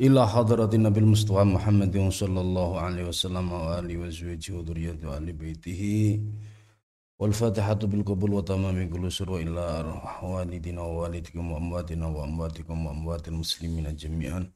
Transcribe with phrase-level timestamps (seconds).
[0.00, 5.82] إلى حضرة النبي المصطفى محمد صلى الله عليه وسلم وآله وزوجه وذريته وآل بيته
[7.18, 14.50] والفاتحة بالقبول وتمام كل سر إلى أرواح والدنا ووالدكم وأمواتنا وأمواتكم وأموات المسلمين جميعا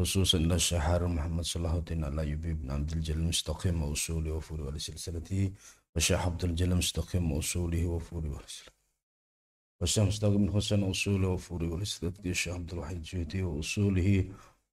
[0.00, 5.52] خصوصا إلى الشهر محمد صلاح الدين على يبي بن عبد الجليل المستقيم وأصوله وفوره ولسلسلته
[5.96, 8.72] وشيخ عبد الجليل المستقيم وأصوله وفوره ولسلسلته
[9.80, 14.24] والشيخ مستقيم حسن أصوله وفوره ولسلسلته الشيخ عبد الوحيد جهدي وأصوله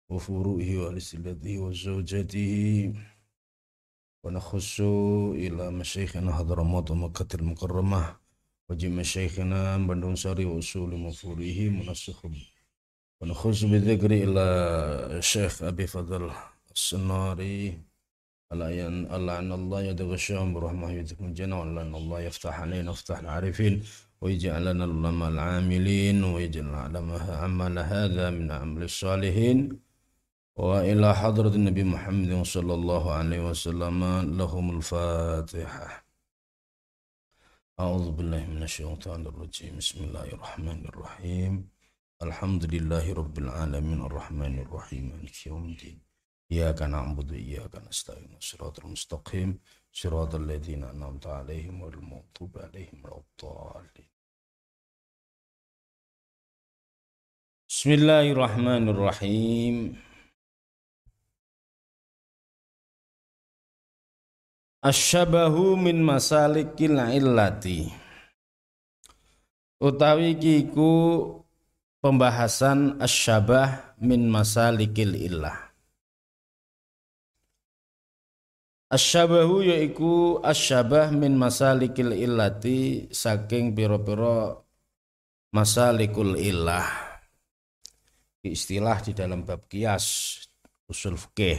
[0.10, 2.94] وفروعه ولسلته وزوجته.
[4.24, 4.82] ونخص
[5.44, 8.16] إلى مشايخنا حضرموت ومكة المكرمة.
[8.70, 12.26] وجي مشايخنا بندون ساري وأصول مفروعه منسخ
[13.22, 14.44] ونخص بذكر إلى
[15.18, 16.32] الشيخ أبي فضل
[16.76, 17.82] السناري.
[18.54, 21.64] ألا أن الله يتغشاهم برحمة يدكم الجنة.
[21.64, 23.84] أن الله يفتح علينا ويفتح العارفين.
[24.22, 26.24] ويجعلنا العلماء العاملين.
[26.24, 26.98] ويجعل
[27.44, 29.87] عمل هذا من عمل الصالحين.
[30.58, 34.00] وإلى حضرة النبي محمد صلى الله عليه وسلم
[34.38, 36.06] لهم الفاتحة.
[37.80, 39.78] أعوذ بالله من الشيطان الرجيم.
[39.78, 41.70] بسم الله الرحمن الرحيم.
[42.26, 44.00] الحمد لله رب العالمين.
[44.02, 45.04] الرحمن الرحيم.
[45.14, 46.02] مالك يوم الدين.
[46.52, 48.38] إياك نعبد وإياك نستعين.
[48.40, 49.60] صراط المستقيم.
[49.94, 54.10] صراط الذين أنعمت عليهم والمغضوب عليهم ولا الضالين.
[57.70, 60.07] بسم الله الرحمن الرحيم.
[64.78, 67.90] Asyabahu min masalikil illati.
[69.82, 70.94] Utawi kiku
[71.98, 75.58] pembahasan asyabah min masalikil illah.
[78.94, 84.62] Asyabahu yaiku asyabah min masalikil illati saking piro-piro
[85.58, 86.86] masalikul illah.
[88.46, 90.38] Istilah di dalam bab kias
[90.86, 91.58] usul fikih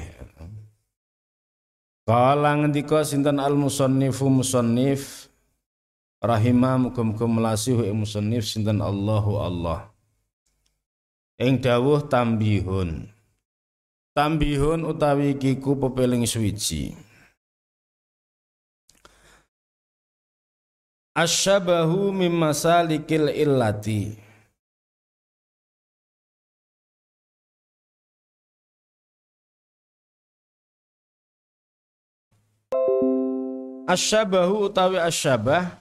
[2.08, 5.28] Kala ngendika sinten al musannifu musannif
[6.24, 9.92] rahimah muga-muga melasihu musannif sinten Allahu Allah.
[11.36, 13.12] Ing dawuh tambihun.
[14.16, 16.96] Tambihun utawi kiku pepeling suwiji.
[21.12, 24.16] Asyabahu mim masalikil illati.
[33.88, 35.80] Asyabahu utawi asyabah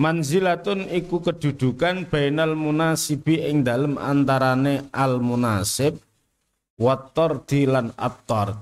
[0.00, 6.00] manzilatun iku kedudukan bainal munasibi ing dalem antarane al munasib
[6.80, 8.56] wator dilan attor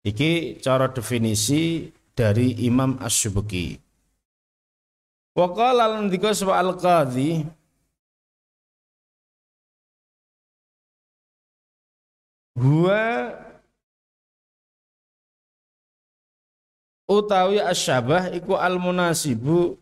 [0.00, 3.76] Iki cara definisi dari Imam Asyubuki.
[5.36, 7.44] Waqala lan dika al-qadhi
[12.56, 13.04] Huwa
[17.10, 19.74] utawi asyabah iku al munasibu.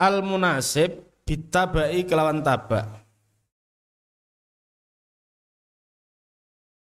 [0.00, 2.84] Al munasib bitabai kelawan tabak.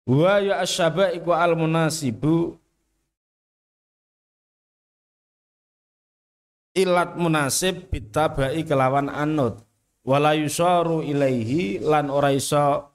[0.09, 2.57] Wa ya asyabah iku al munasibu.
[6.77, 9.61] Ilat munasib bitabai kelawan anut.
[10.01, 12.90] Wala yusaru ilaihi lan ora iso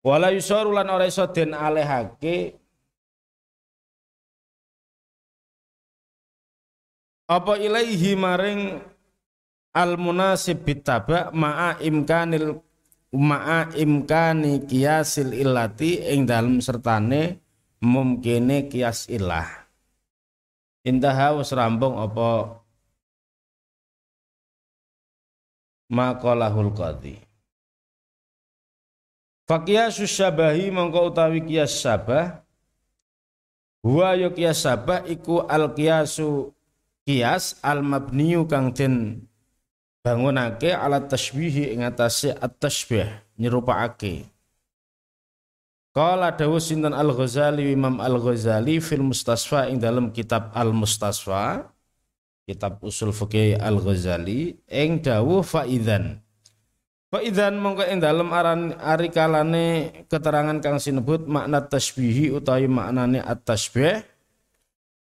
[0.00, 2.56] Wala yusaru lan ora iso den alehake.
[7.30, 8.80] Apa ilaihi maring
[9.76, 12.58] al munasib bitaba ma'a imkanil
[13.14, 17.38] ma'a imkani kiasil illati ing dalem sertane
[17.78, 19.46] mumkine kias ilah
[20.82, 22.58] intaha wis rambung apa?
[25.90, 27.29] Maqalahul qadhi
[29.50, 32.46] Fakiyasus syabahi mongko utawi kias sabah.
[33.82, 36.54] Huwa yo kias sabah iku al kiasu
[37.02, 39.26] kias al mabniyu kang den
[40.06, 43.10] bangunake ala tasbihi ing atase at tasbih
[43.42, 44.30] nyerupakake.
[45.90, 51.66] Kala dawu sinten Al Ghazali Imam Al Ghazali fil Mustasfa ing dalam kitab Al Mustasfa
[52.46, 56.22] kitab usul fikih Al Ghazali ing dawuh faidan
[57.10, 63.18] Fa idzan mongko ing dalem aran ari kalane keterangan kang sinebut makna tasbihi utawi maknane
[63.18, 63.98] at-tasbih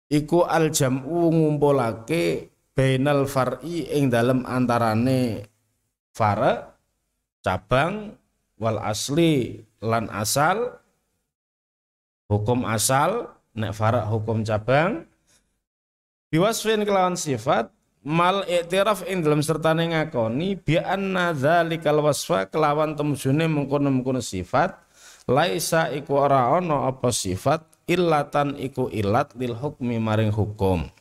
[0.10, 5.45] iku al jam'u ngumpulake bainal far'i ing dalem antarane
[6.18, 6.74] fara
[7.45, 8.18] cabang
[8.57, 10.81] wal asli lan asal
[12.25, 15.06] hukum asal nek fara hukum cabang
[16.34, 17.69] biwasfin kelawan sifat
[18.03, 24.75] mal iktiraf ing dalam sertane ngakoni bi anna dzalikal wasfa kelawan temujune mengkono-mengkono sifat
[25.31, 30.91] laisa iku ora ana apa sifat illatan iku ilat lil hukmi maring hukum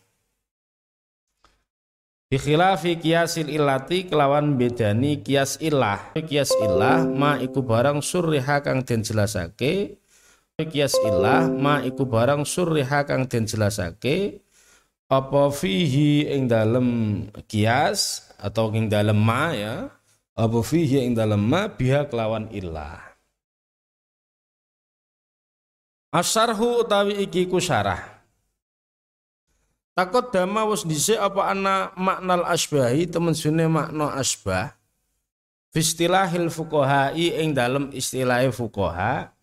[2.32, 6.16] Bikhilafi kiasil ilati kelawan bedani kias ilah.
[6.16, 10.00] Kias ilah ma iku barang surriha kang den jelasake.
[10.56, 14.40] Kias ilah ma iku barang surriha kang den jelasake
[15.12, 16.88] apa fihi ing dalem
[17.44, 19.93] kias atau ing dalem ma ya?
[20.32, 23.12] Apa fihi ing dalem ma biha kelawan ilah.
[26.09, 27.61] Asarhu utawi iki ku
[29.93, 34.73] Takut dama wis dhisik apa ana maknal asbahi temen sune makna asbah.
[35.69, 39.37] Fistilahil fuqahai ing dalem istilahe fuqaha.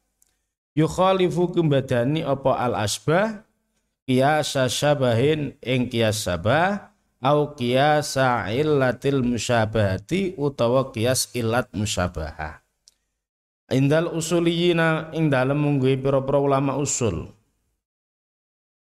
[0.73, 3.48] Yukhalifu kembadani apa al asbah
[4.09, 12.65] kiasa syabahin ing kias sabah au kiasa illatil musyabahati utawa kias illat musyabahah.
[13.69, 17.29] Indal usuliyina ing dalem mungguhi pira-pira ulama usul.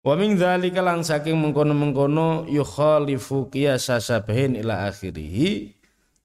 [0.03, 5.71] Wa min dzalika lan saking mengkono-mengkono yukhalifu qiyasa sabahin ila akhirih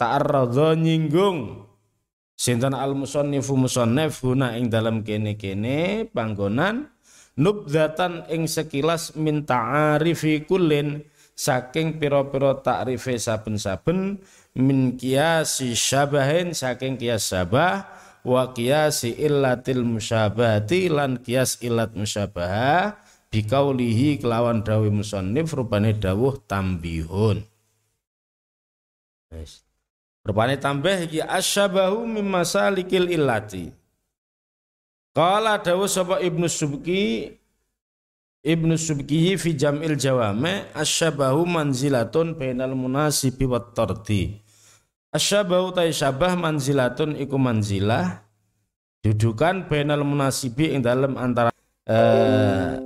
[0.03, 1.65] ta'arradha nyinggung
[2.35, 6.91] sinten al musannifu musannif guna ing dalam kene-kene panggonan
[7.41, 11.01] nubdatan ing sekilas min ta'arifi kullin
[11.33, 14.21] saking pira-pira ta'rife saben-saben
[14.61, 17.89] min kiasi syabahin saking kias syabah
[18.21, 23.01] wa kiasi illatil musyabahati lan kias illat musyabahah
[23.33, 27.41] bikaulihi kelawan dawi musannif rupane dawuh tambihun.
[30.21, 33.80] Rupane tambah iki asyabahu mimma salikil illati
[35.11, 37.35] Kala dawu sapa Ibnu Subki
[38.41, 44.39] Ibnu Subki fi Jam'il Jawame asyabahu manzilatun bainal munasibi wat tardi.
[45.11, 48.23] Asyabahu ta syabah manzilatun iku manzilah
[49.03, 51.51] dudukan bainal munasibi ing dalam antara
[51.91, 52.79] uh,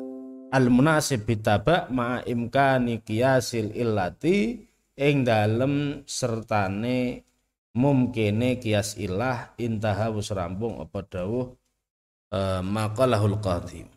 [0.49, 4.65] al munasib bitaba ma imkani qiyasil illati
[4.97, 7.26] ing dalem sertane
[7.75, 11.63] mumkine kias ilah intaha wis rampung apa dawuh uh,
[12.62, 13.88] maqalahul qadim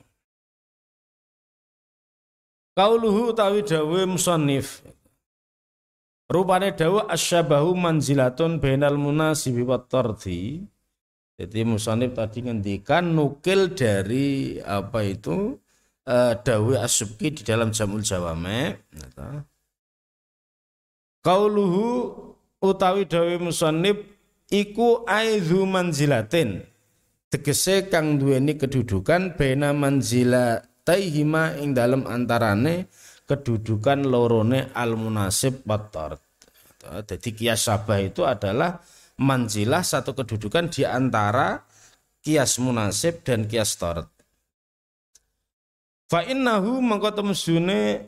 [2.77, 4.85] Kauluhu tawi dawe musannif
[6.27, 10.59] Rupane dawa asyabahu manzilatun bainal munasibi wat tardi.
[11.39, 15.55] Jadi musannif tadi ngendikan nukil dari apa itu
[16.03, 18.75] uh, dawe asyubki di dalam jamul jawame.
[21.23, 22.11] Kauluhu
[22.59, 23.95] utawi dawe musannif
[24.51, 26.59] iku aidhu manzilatin
[27.27, 32.87] tegese kang duweni kedudukan bena manzila taihima ing dalam antarane
[33.27, 36.15] kedudukan lorone al munasib batar.
[36.87, 38.79] Jadi kias sabah itu adalah
[39.19, 41.59] manzilah satu kedudukan di antara
[42.23, 44.07] kias munasib dan kias tort.
[46.07, 48.07] Fa innahu mangko temsune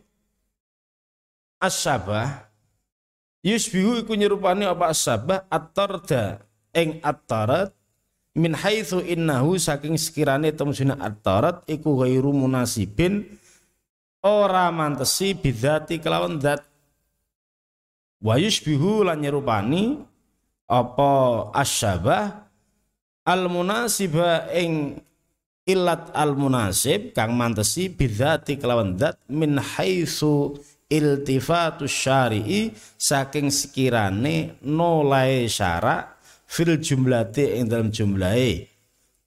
[1.59, 2.47] as-sabah
[3.43, 7.75] yusbihu iku nyerupani apa as-sabah at-tarda ing at-tarat
[8.39, 13.27] min haitsu innahu saking sekirane temsuna at-tarat iku ghairu munasibin
[14.23, 16.63] ora mantesi bidzati kelawan zat.
[18.23, 19.99] Wa yushbihu lan nyerupani
[20.67, 21.11] apa
[21.55, 22.47] asyabah
[23.27, 24.99] al munasiba ing
[25.67, 30.59] ilat al munasib kang mantesi bidzati kelawan zat min haitsu
[30.89, 36.18] iltifatu syari'i saking sekirane nolai syarak
[36.49, 38.65] fil jumlati ing dalam jumlahe.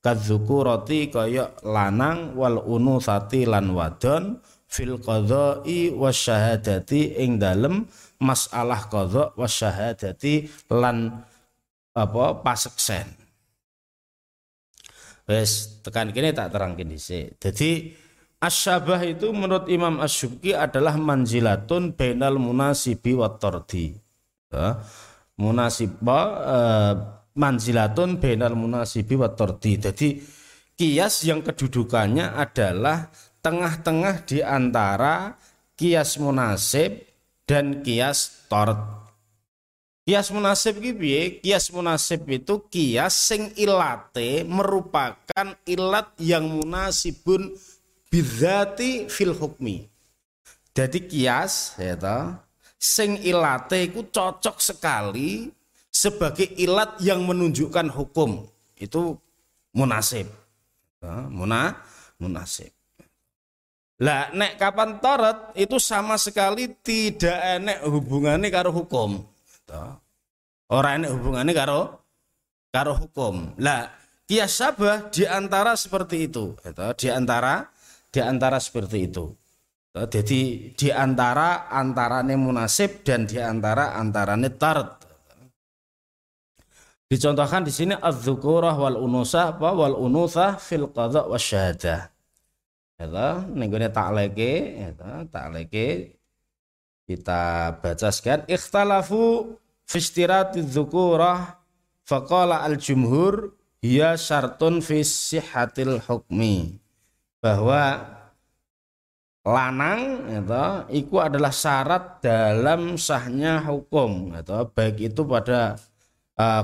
[0.02, 7.86] Kadzukurati kaya lanang wal unuthati lan wadon fil qadha'i wasyahadati ing dalem
[8.18, 11.22] masalah qadha wasyahadati lan
[11.94, 13.06] apa paseksen
[15.30, 17.38] wes tekan kini tak terangkin dhisik.
[17.38, 17.94] Dadi
[18.42, 23.94] asyabah itu menurut Imam Asyubki adalah manzilatun bainal munasibi tardi.
[24.50, 24.82] Ya
[25.40, 26.94] munasibah uh,
[27.36, 29.80] manzilatun bainal munasibi wa tordi.
[29.80, 30.08] Jadi
[30.76, 33.08] kias yang kedudukannya adalah
[33.40, 35.36] tengah-tengah di antara
[35.74, 37.00] kias munasib
[37.48, 39.02] dan kias tort.
[40.02, 47.54] Kias munasib iki Kias munasib itu kias sing ilate merupakan ilat yang munasibun
[48.10, 49.86] bidzati fil hukmi.
[50.74, 51.94] Jadi kias ya
[52.82, 55.46] sing ilate iku cocok sekali
[55.86, 58.42] sebagai ilat yang menunjukkan hukum
[58.74, 59.14] itu
[59.70, 60.26] munasib
[61.30, 61.78] muna
[62.18, 62.74] munasib
[64.02, 69.22] Lah nek kapan torot itu sama sekali tidak enek hubungannya karo hukum.
[70.66, 71.80] Orang enek hubungannya karo
[72.74, 73.54] karo hukum.
[73.62, 73.94] Lah
[74.26, 76.58] kias sabah di antara seperti itu.
[76.98, 77.70] Di antara
[78.10, 79.30] di antara seperti itu.
[79.92, 85.04] Jadi di antara antarane munasib dan di antara antarane tart.
[87.12, 92.12] Dicontohkan di sini az-dzukurah wal unusah wal unusah fil qadha wasyahadah
[93.02, 94.90] ya nenggone takleke ya
[95.28, 96.16] takleke
[97.04, 98.46] kita baca sekian.
[98.46, 101.58] Ikhtalafu fi istirati dzukura
[102.06, 106.78] faqala al jumhur hiya syartun fi sihhatil hukmi.
[107.42, 108.06] Bahwa
[109.42, 110.66] lanang itu
[111.02, 115.74] itu adalah syarat dalam sahnya hukum itu baik itu pada
[116.38, 116.62] uh,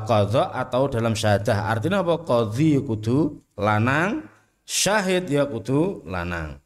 [0.54, 4.22] atau dalam syahadah artinya apa qadhi kudu lanang
[4.62, 6.62] syahid ya kudu lanang.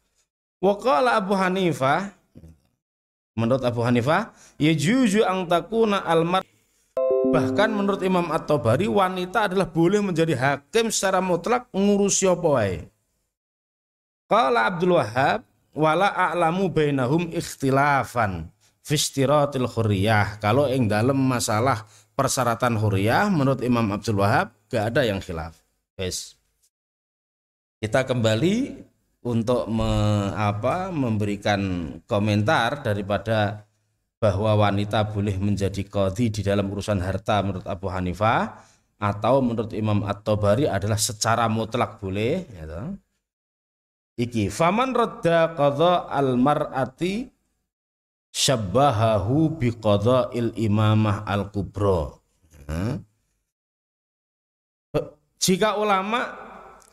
[0.61, 2.13] Waqala Abu Hanifah
[3.33, 6.45] menurut Abu Hanifah ya juju ang takuna almar
[7.33, 12.77] bahkan menurut Imam At-Tabari wanita adalah boleh menjadi hakim secara mutlak ngurusi apa wae.
[14.29, 18.49] Qala Abdul Wahab wala a'lamu bainahum ikhtilafan
[18.81, 20.37] fi istiratil hurriyah.
[20.37, 25.57] Kalau ing dalam masalah persyaratan hurriyah menurut Imam Abdul Wahab gak ada yang khilaf.
[25.97, 26.37] Yes.
[27.81, 28.79] Kita kembali
[29.23, 29.91] untuk me,
[30.35, 31.61] apa, memberikan
[32.07, 33.67] komentar daripada
[34.23, 38.55] bahwa wanita boleh menjadi qadhi di dalam urusan harta menurut Abu Hanifah
[39.03, 42.95] atau menurut Imam At-Tabari adalah secara mutlak boleh ya
[44.13, 47.33] Iki faman radda qadha al-mar'ati
[48.29, 49.73] syabbahahu bi
[50.37, 52.13] il imamah al-kubra.
[55.41, 56.21] Jika ulama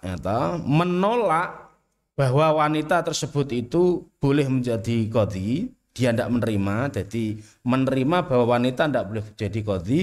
[0.00, 1.70] atau menolak
[2.16, 7.24] bahwa wanita tersebut itu boleh menjadi kodi dia tidak menerima jadi
[7.64, 10.00] menerima bahwa wanita tidak boleh jadi kodi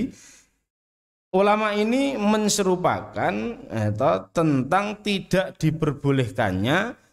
[1.33, 3.33] ulama ini menserupakan
[3.69, 7.06] atau tentang tidak diperbolehkannya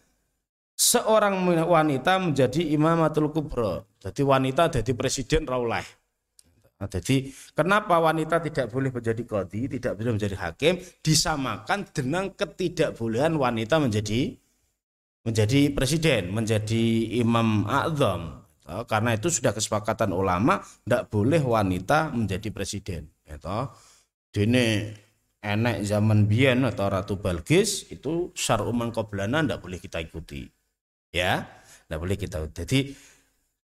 [0.74, 5.86] seorang wanita menjadi imamatul kubro jadi wanita jadi presiden raulai
[6.74, 13.38] Nah, jadi kenapa wanita tidak boleh menjadi kodi, tidak boleh menjadi hakim, disamakan dengan ketidakbolehan
[13.38, 14.34] wanita menjadi
[15.24, 16.84] menjadi presiden, menjadi
[17.24, 18.44] imam a'zam.
[18.64, 23.08] Karena itu sudah kesepakatan ulama, tidak boleh wanita menjadi presiden.
[23.24, 23.58] Gitu.
[24.34, 24.92] Dini
[25.40, 30.48] enek zaman biyen atau Ratu Balkis itu syar'u qoblana tidak boleh kita ikuti.
[31.14, 31.46] Ya,
[31.86, 32.42] tidak boleh kita.
[32.50, 32.90] Jadi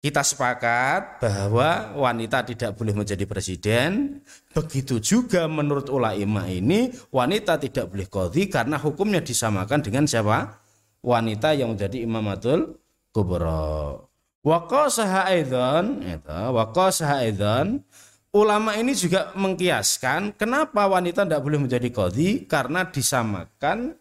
[0.05, 4.21] kita sepakat bahwa wanita tidak boleh menjadi presiden.
[4.53, 10.61] Begitu juga menurut ulama ini wanita tidak boleh kodhi karena hukumnya disamakan dengan siapa?
[11.01, 12.77] Wanita yang menjadi imamatul
[13.09, 14.05] kubro.
[14.41, 17.85] Waqasaha aidan, itu waqasaha aidan
[18.31, 24.00] ulama ini juga mengkiaskan kenapa wanita tidak boleh menjadi kodhi karena disamakan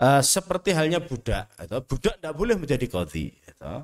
[0.00, 3.74] uh, seperti halnya budak atau budak tidak boleh menjadi kodhi itu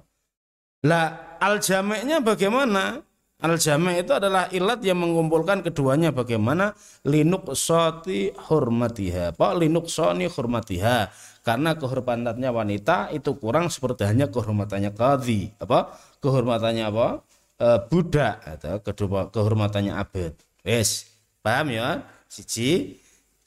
[0.86, 3.02] lah al jameknya bagaimana?
[3.38, 6.74] Al jamek itu adalah ilat yang mengumpulkan keduanya bagaimana
[7.06, 9.30] linuk soti hormatiha.
[9.30, 11.06] Apa linuk soni hormatiha?
[11.46, 15.54] Karena kehormatannya wanita itu kurang seperti hanya kehormatannya kadi.
[15.62, 15.94] Apa?
[16.18, 17.22] Kehormatannya apa?
[17.58, 20.34] E, budak atau kedua kehormatannya abad.
[20.66, 21.06] Yes,
[21.38, 22.02] paham ya?
[22.26, 22.98] Siji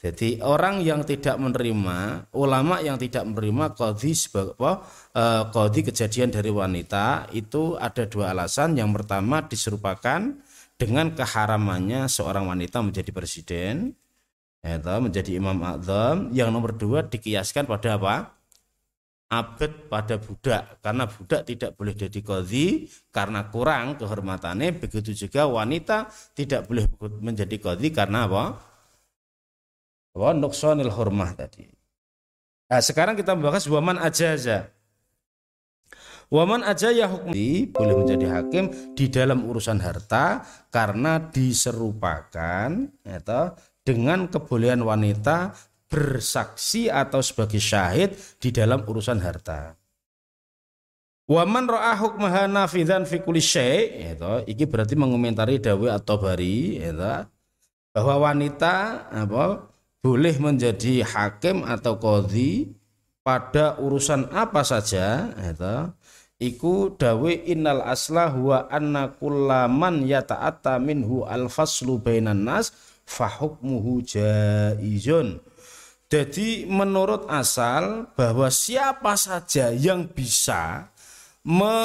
[0.01, 4.81] jadi orang yang tidak menerima, ulama yang tidak menerima kodi sebagai apa?
[5.13, 8.74] E, kejadian dari wanita itu ada dua alasan.
[8.74, 10.41] Yang pertama diserupakan
[10.74, 13.93] dengan keharamannya seorang wanita menjadi presiden,
[14.65, 16.34] atau menjadi imam azam.
[16.34, 18.41] Yang nomor dua dikiaskan pada apa?
[19.31, 26.12] Abad pada budak karena budak tidak boleh jadi kodi karena kurang kehormatannya begitu juga wanita
[26.36, 26.84] tidak boleh
[27.24, 28.70] menjadi kodi karena apa
[30.15, 31.67] wa nuqsanil hurmah tadi.
[32.71, 34.71] Nah, sekarang kita membahas waman ajaza.
[36.31, 37.35] Waman aja ya hukum
[37.75, 42.71] boleh menjadi hakim di dalam urusan harta karena diserupakan
[43.03, 43.51] atau
[43.83, 45.51] dengan kebolehan wanita
[45.91, 49.75] bersaksi atau sebagai syahid di dalam urusan harta.
[51.27, 57.13] Waman ro'a hukmaha nafidan fi kulli itu iki berarti mengomentari dawe atau bari itu
[57.91, 59.70] bahwa wanita apa
[60.01, 62.74] boleh menjadi hakim atau kodi
[63.22, 65.77] pada urusan apa saja itu
[66.41, 72.74] iku dawe innal asla huwa anna kullaman yata'atta minhu al faslu bainan nas
[73.05, 75.38] fa hukmuhu jaizun.
[76.12, 80.91] Jadi menurut asal bahwa siapa saja yang bisa
[81.48, 81.75] me,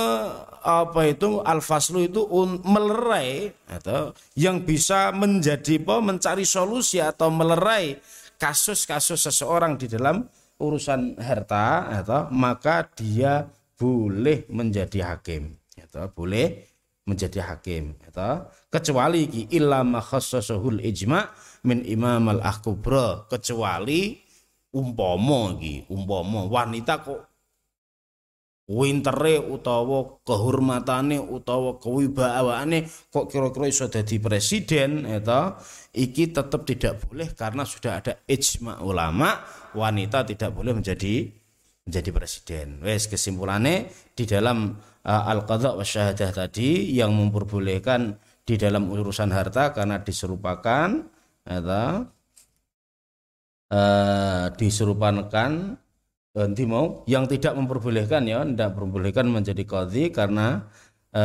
[0.61, 7.97] apa itu al-faslu itu un, melerai atau yang bisa menjadi apa mencari solusi atau melerai
[8.37, 10.29] kasus-kasus seseorang di dalam
[10.61, 16.65] urusan harta atau maka dia boleh menjadi hakim atau boleh
[17.07, 20.03] menjadi hakim atau kecuali ki illa ma
[20.83, 21.21] ijma
[21.65, 22.43] min imam al
[23.31, 24.21] kecuali
[24.75, 27.36] umpama iki umpama wanita kok
[28.67, 32.83] wintere utawa kehormatane utawa kewibawaane
[33.15, 35.55] kok kira-kira iso dadi presiden eta
[35.95, 39.39] iki tetap tidak boleh karena sudah ada ijma ulama
[39.71, 41.31] wanita tidak boleh menjadi
[41.87, 42.83] menjadi presiden.
[42.83, 43.87] Wes kesimpulannya
[44.19, 44.75] di dalam
[45.07, 51.07] uh, al-qadha wa syahadah tadi yang memperbolehkan di dalam urusan harta karena diserupakan
[51.47, 52.03] eta
[53.71, 55.79] uh, diserupakan
[56.37, 60.69] nanti mau yang tidak memperbolehkan ya tidak memperbolehkan menjadi qadhi karena
[61.09, 61.23] e,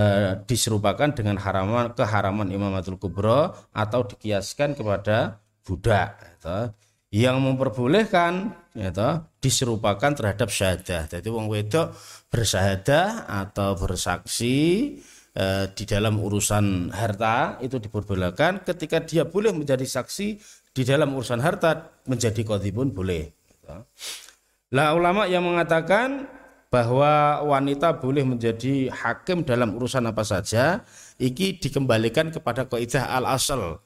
[0.47, 6.71] diserupakan dengan haraman keharaman imamatul kubro atau dikiaskan kepada budak gitu.
[7.11, 9.09] yang memperbolehkan gitu,
[9.43, 11.91] diserupakan terhadap syahadah jadi wong wedok
[12.31, 14.95] bersyahadah atau bersaksi
[15.35, 20.39] e, di dalam urusan harta itu diperbolehkan ketika dia boleh menjadi saksi
[20.71, 23.75] di dalam urusan harta menjadi qadhi pun boleh gitu.
[24.71, 26.31] Lah ulama yang mengatakan
[26.71, 30.87] bahwa wanita boleh menjadi hakim dalam urusan apa saja,
[31.19, 33.83] iki dikembalikan kepada kaidah al asal.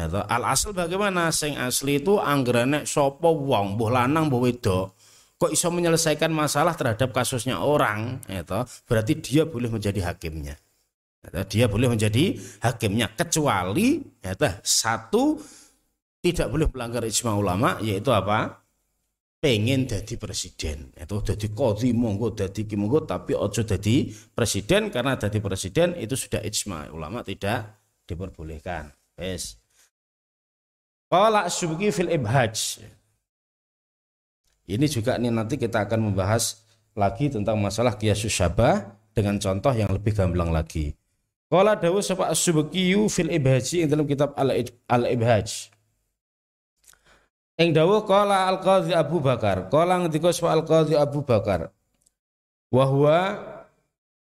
[0.00, 1.28] Al asal bagaimana?
[1.28, 4.96] Sing asli itu anggarannya sopo wong, boh lanang, boh wedok.
[5.36, 10.56] Kok iso menyelesaikan masalah terhadap kasusnya orang, itu berarti dia boleh menjadi hakimnya.
[11.50, 12.34] Dia boleh menjadi
[12.64, 14.00] hakimnya kecuali
[14.64, 15.36] satu
[16.22, 18.61] tidak boleh melanggar ijma ulama yaitu apa?
[19.42, 20.94] Pengen jadi presiden.
[20.94, 24.06] Itu jadi kodi monggo jadi monggo tapi ojo jadi
[24.38, 26.94] presiden karena jadi presiden itu sudah ijma.
[26.94, 27.74] Ulama tidak
[28.06, 28.94] diperbolehkan.
[29.18, 29.58] Yes
[31.12, 32.80] Qala asyubuki fil ibhaj.
[34.64, 36.64] Ini juga nih nanti kita akan membahas
[36.96, 40.96] lagi tentang masalah kiasus syabah dengan contoh yang lebih gamblang lagi.
[41.52, 44.32] Qala dawu sapa asyubuki fil ibhaji dalam kitab
[44.88, 45.71] al-ibhaj
[47.62, 51.70] Ing dawuh qala al-Qadhi Abu Bakar, qala ngendika sapa al-Qadhi Abu Bakar.
[52.74, 53.38] Wa huwa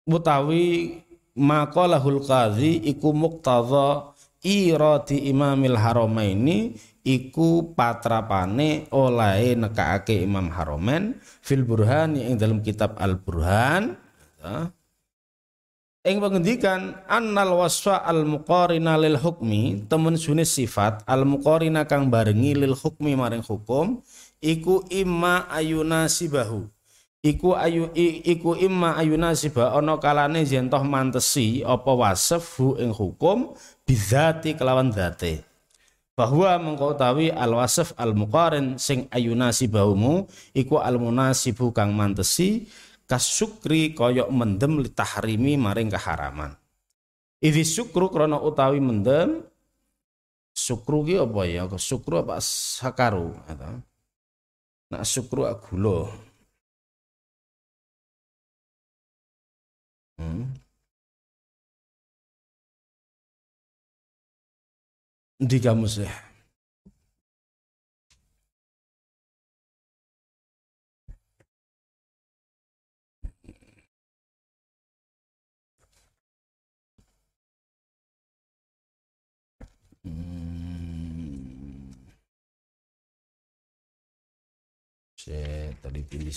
[0.07, 1.03] mutawi
[1.35, 4.15] maqalahul qadhi iku muqtadha
[4.47, 13.19] irati imamil haramaini iku patrapane olahe nekake Imam Haramain fil burhan ing dalam kitab Al
[13.19, 13.95] Burhan
[16.07, 22.55] ing pengendikan annal wasfa al muqarina lil hukmi temen sune sifat al muqarina kang barengi
[22.55, 23.99] lil hukmi maring hukum
[24.39, 26.71] iku imma ayuna sibahu.
[27.27, 27.91] Iku ayu
[28.23, 33.51] iku imma ayuna siba ana kalane yen toh mantesi apa wasf hu ing hukum
[33.83, 35.43] bizati kelawan zate.
[36.15, 42.71] Bahwa mengkau tawi al wasf al muqarin sing ayuna sibahumu iku al munasibu kang mantesi
[43.07, 46.53] kasukri koyok mendem tahrimi maring keharaman.
[47.41, 49.43] Idi sukru krono utawi mendem
[50.55, 51.65] sukru ki apa ya?
[51.79, 53.79] Sukru apa sakaru atau
[54.87, 56.07] Nak sukru gula.
[60.19, 60.55] Hmm.
[65.41, 66.26] Di kamus ya.
[85.27, 86.31] Se tadi pilih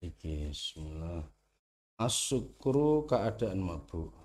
[0.00, 1.28] Iki semula.
[2.00, 4.16] Asukru keadaan mabuk.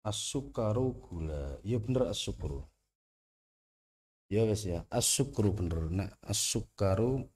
[0.00, 1.60] Asukaru gula.
[1.60, 2.64] Ya bener asukru.
[4.32, 5.92] Ya wes ya asukru bener.
[5.92, 7.28] Nak asukaru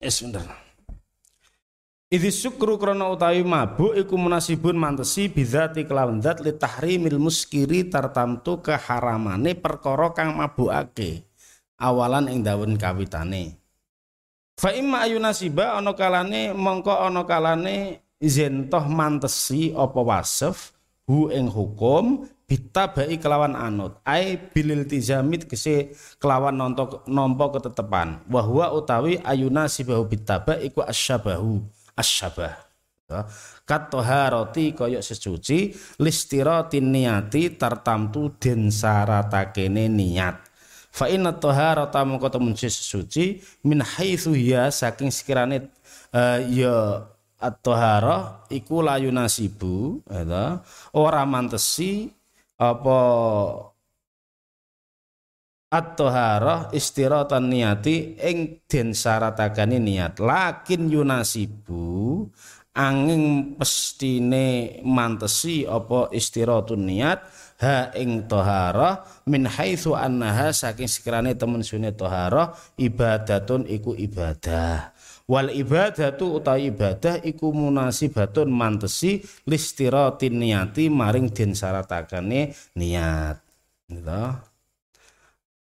[0.00, 0.68] es bener
[2.08, 8.64] Idhi sukru krana utawi mabuk iku munasibun mantesi bidzati kelawan zat li tahrimil muskiri tartamtu
[8.64, 11.28] keharamane perkara kang mabukake
[11.76, 13.60] awalan ing dawen kawitane.
[14.56, 20.72] Fa imma ayunasiba ana kalane mongko ana kalane zen toh mantesi apa wasef
[21.04, 24.00] hu ing hukum bitabai kelawan anut.
[24.08, 28.24] Ai bilil tizamit kese kelawan nonto nompo ketetepan.
[28.32, 31.60] Wahwa utawi ayuna sibahu bitaba iku asyabahu.
[31.92, 32.68] Asyabah.
[33.08, 33.24] Ya.
[33.64, 40.36] kat toharoti koyok sesuci listiratin niati tartamtu den saratakene niat
[40.92, 45.72] fa inna toharota mengko temen sesuci min haitsu ya saking sekirane
[46.12, 47.08] uh, ya
[47.40, 50.60] at-taharah iku layu nasibu ya
[50.92, 52.12] ora mantesi
[52.58, 53.00] apa?
[55.68, 62.24] At-taharah istiratan niati ing den syaratagane niat lakin yunasibu
[62.72, 67.20] angin pestine mantesi apa istiratun niat
[67.60, 74.94] ha ing toharah min haitsu annaha saking sekirane temen sune toharah ibadatun iku ibadah
[75.28, 83.36] wal ibadatu utawi ibadah iku munasibatun mantesi listiratin niati maring den syaratakane niat
[83.92, 84.24] gitu.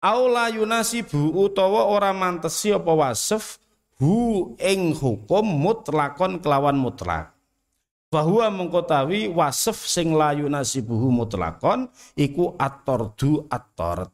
[0.00, 3.60] Aula yunasibu utawa ora mantesi apa wasef
[4.00, 7.36] hu ing hukum mutlakon kelawan mutlak.
[8.10, 14.10] Bahwa mengkotawi wasef sing layu nasibuhu mutlakon iku atordu atorat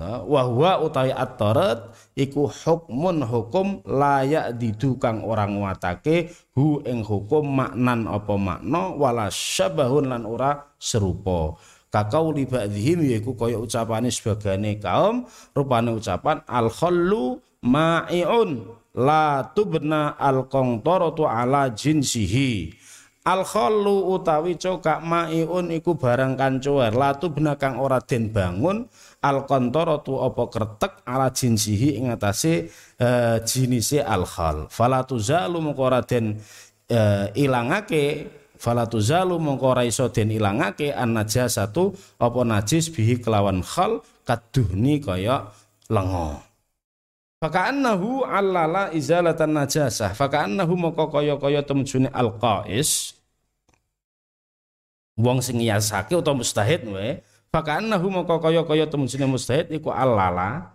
[0.00, 8.08] wahwa utawi at-tarat iku hukmun hukum layak didu kang orang watake hu ing hukum maknan
[8.08, 11.56] apa makna wala syabahun lan ora serupa.
[11.92, 18.64] Kakau li ba'dihim yaiku kaya ucapane sebagane kaum rupane ucapan al khallu ma'iun
[18.96, 22.80] la tubna al qantaratu ala jinsihi.
[23.22, 28.90] Al khallu utawi cokak maiun iku barang kancuer latu bena kang ora den bangun
[29.22, 29.46] al
[30.02, 32.66] tu apa kretek ala jinsihi ing atase
[32.98, 36.42] uh, jinise al khal fala tuzalu mengko ora den
[36.90, 38.26] uh, ilangake
[38.58, 45.46] fala tuzalu mengko iso den ilangake an najasatu apa najis bihi kelawan khal kaduhni kaya
[45.86, 46.52] lengo
[47.42, 50.14] Faka'annahu allala izalatan najasah.
[50.14, 53.18] Faka'annahu moko kaya-kaya temjune al-qais.
[55.18, 57.18] Wong sing ngiyasake utawa mustahid wae.
[57.52, 60.72] Faka'annahu moko kaya-kaya temjune mustahid iku allala.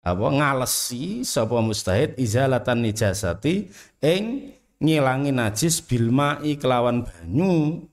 [0.00, 0.24] Apa?
[0.32, 3.68] Ngalesi sapa mustahid izalatan najasati
[4.00, 7.84] ing ngilangi najis bilma'i kelawan banyu.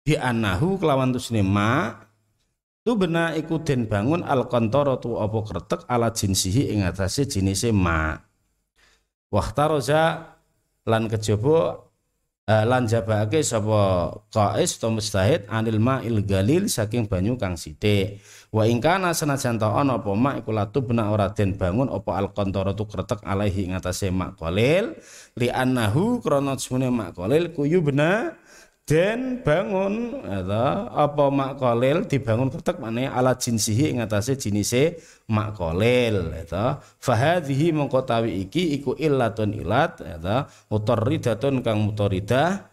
[0.00, 2.00] Bi annahu kelawan tusne ma.
[2.80, 4.48] Tu bena iku den bangun al
[4.96, 8.16] tu apa kretek ala jinsihi ing atase jinise ma.
[9.28, 10.32] Wahtaroza
[10.88, 11.89] lan kejaba
[12.50, 18.18] lan jabake sapa qais atau mustahid anil ma'il galil saking banyu kang sithik.
[18.50, 22.18] Wa ing kana senajan ta ana apa mak iku latu bena ora den bangun apa
[22.18, 22.26] al
[22.74, 24.98] tu kretek alaihi ing atase mak qalil
[25.38, 26.58] li annahu krana
[26.90, 28.34] mak qalil kuyu bena
[28.90, 30.18] den bangun
[30.90, 34.02] apa makolil dibangun ketek mana ala jinsihi ing
[34.34, 34.98] jinise
[35.30, 36.66] makolil itu
[36.98, 37.70] fahadhihi
[38.26, 40.36] iki iku illatun ilat itu
[40.74, 42.66] mutoridatun kang mutorida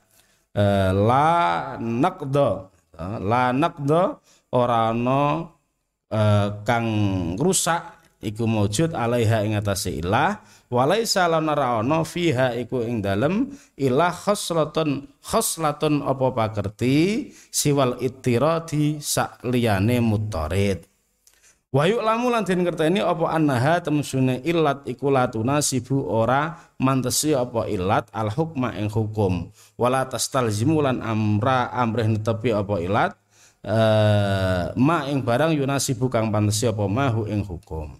[0.58, 2.74] eh, la nakdo
[3.22, 4.18] la nakdo
[4.58, 5.54] orano
[6.10, 6.88] eh, kang
[7.38, 14.12] rusak iku maujud alaiha ing atase ilah walaisa lan ora fiha iku ing dalem ilah
[14.12, 20.84] khoslatun khoslatun apa pakerti siwal ittiradi sak liyane mutarid
[21.68, 27.68] Wa lamu lan den ngerteni apa annaha temsune ilat iku latuna sibu ora mantesi apa
[27.68, 29.52] ilat al hukma ing hukum.
[29.76, 33.12] Wala tastalzimu lan amra amrih netepi apa ilat
[33.68, 38.00] uh, ma ing barang yunasibu kang pantesi apa mahu ing hukum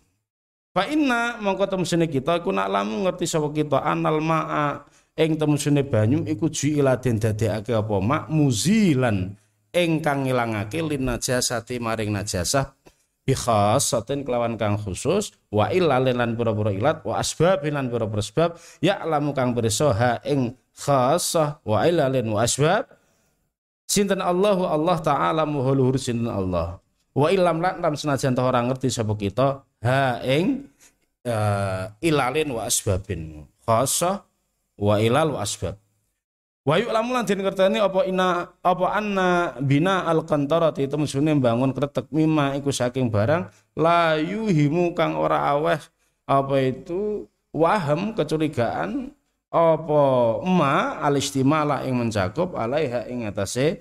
[0.78, 4.86] Fa inna mongko temsene kita iku nak lamu ngerti sapa kita anal ma'a.
[5.18, 7.98] Ing temsene banyu iku juila den dadekake apa?
[7.98, 9.34] Mak muzilan
[9.74, 12.78] ingkang ngilangake lin najasati maring najasah.
[13.26, 18.62] Bi khasatin kelawan kang khusus wa illa lan pura-pura ilat wa asbab lan pura-pura sebab
[18.78, 22.86] ya lamu kang bersoha ing khasah wa illa wa asbab.
[23.90, 26.78] Sinten Allahu Allah taala muhuluhur sinten Allah.
[27.18, 30.66] Wa ilam lan senajan orang ngerti sapa kita ha ing
[31.28, 33.46] uh, ilalin wa asbabin.
[33.68, 34.24] Khasa
[34.80, 35.76] wa ilal wa asbab.
[36.68, 41.72] Wa yu'lamu lan den ngerteni apa ina apa anna bina al qantarati itu mesune bangun
[41.72, 42.12] kretek.
[42.12, 43.48] Mima iku saking barang
[43.80, 45.80] la yuhimu kang ora aweh
[46.28, 47.24] apa itu
[47.56, 49.16] waham kecurigaan
[49.48, 50.04] apa
[50.44, 53.80] ma al istimala ing mencakup alaiha ing atase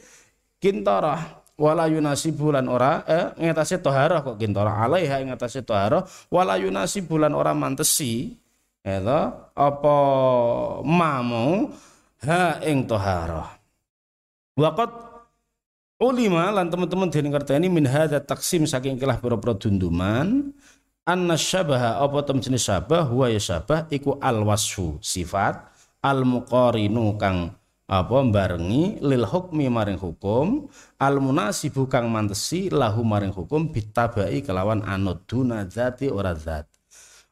[0.62, 6.04] kintarah wala yunasibu lan ora eh ngatasi toharoh kok gintara alaiha ing atase toharoh.
[6.28, 8.36] Wala yunasibu lan ora mantesi.
[8.86, 9.20] Itu
[9.56, 9.96] apa
[10.86, 11.72] mamu
[12.22, 13.48] ha ing toharoh.
[14.56, 14.90] Waqat
[15.98, 20.54] ulima lan teman-teman den ngerteni min hadza taksim saking kelah pira-pira dunduman
[21.02, 23.10] anna syabaha apa tem jenis syabah?
[23.10, 25.66] Huwa ya syabah iku al wasfu sifat
[26.04, 30.66] al muqarinu kang apa barengi lil hukmi maring hukum
[30.98, 36.66] al munasibu kang mantesi lahu maring hukum bitabai kelawan anut duna zati ora zat.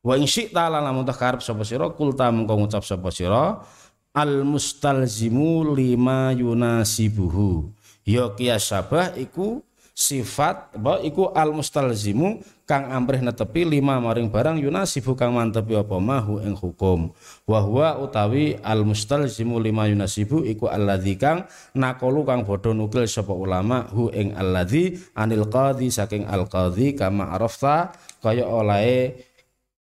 [0.04, 3.66] Wa in syi'ta lamun karep sapa sira kulta mengko ngucap sapa sira
[4.14, 7.74] al mustalzimu lima yunasibuhu.
[8.06, 14.56] Ya kias sabah iku sifat apa iku al mustalzimu kang amrih netepi lima maring barang
[14.56, 17.12] yunasibu kang mantepi apa mahu ing hukum.
[17.44, 21.44] Wa huwa utawi al mustalzimu lima yunasibu iku alladzi kang
[21.76, 27.36] nakolu kang bodho nukil sapa ulama hu ing alladzi anil qadhi saking al qadhi kama
[27.36, 27.92] arafta
[28.24, 29.20] kaya olahe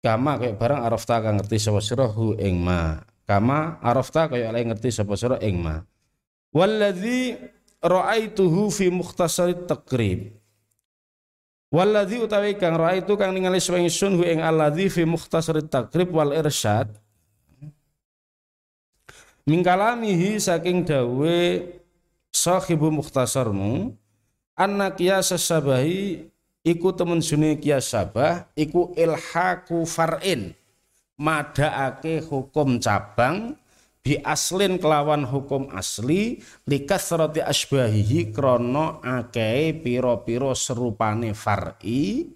[0.03, 2.99] kama kaya barang arafta kang ngerti sapa sira hu ing ma.
[3.23, 5.79] Kama arafta kaya olahe ngerti sapa sira ing ma.
[6.51, 7.39] Walladzi
[7.79, 10.34] ra'aituhu fi mukhtasarit takrib
[11.75, 16.87] Waladhi utawi kang raaitu kang ningali sun hu ing alladzi fi mukhtasarit takrib wal irsyad.
[19.43, 21.37] Mingkalamihi saking dawe
[22.31, 23.91] sahibu mukhtasarmu
[24.55, 26.31] anna qiyas sabahi
[26.63, 30.55] iku temen sune qiyas sabah iku ilhaku far'in
[31.19, 33.59] madaake hukum cabang
[34.05, 36.37] bi aslin kelawan hukum asli
[36.69, 42.29] likasrati asbahihi krono akei piro-piro serupane far'i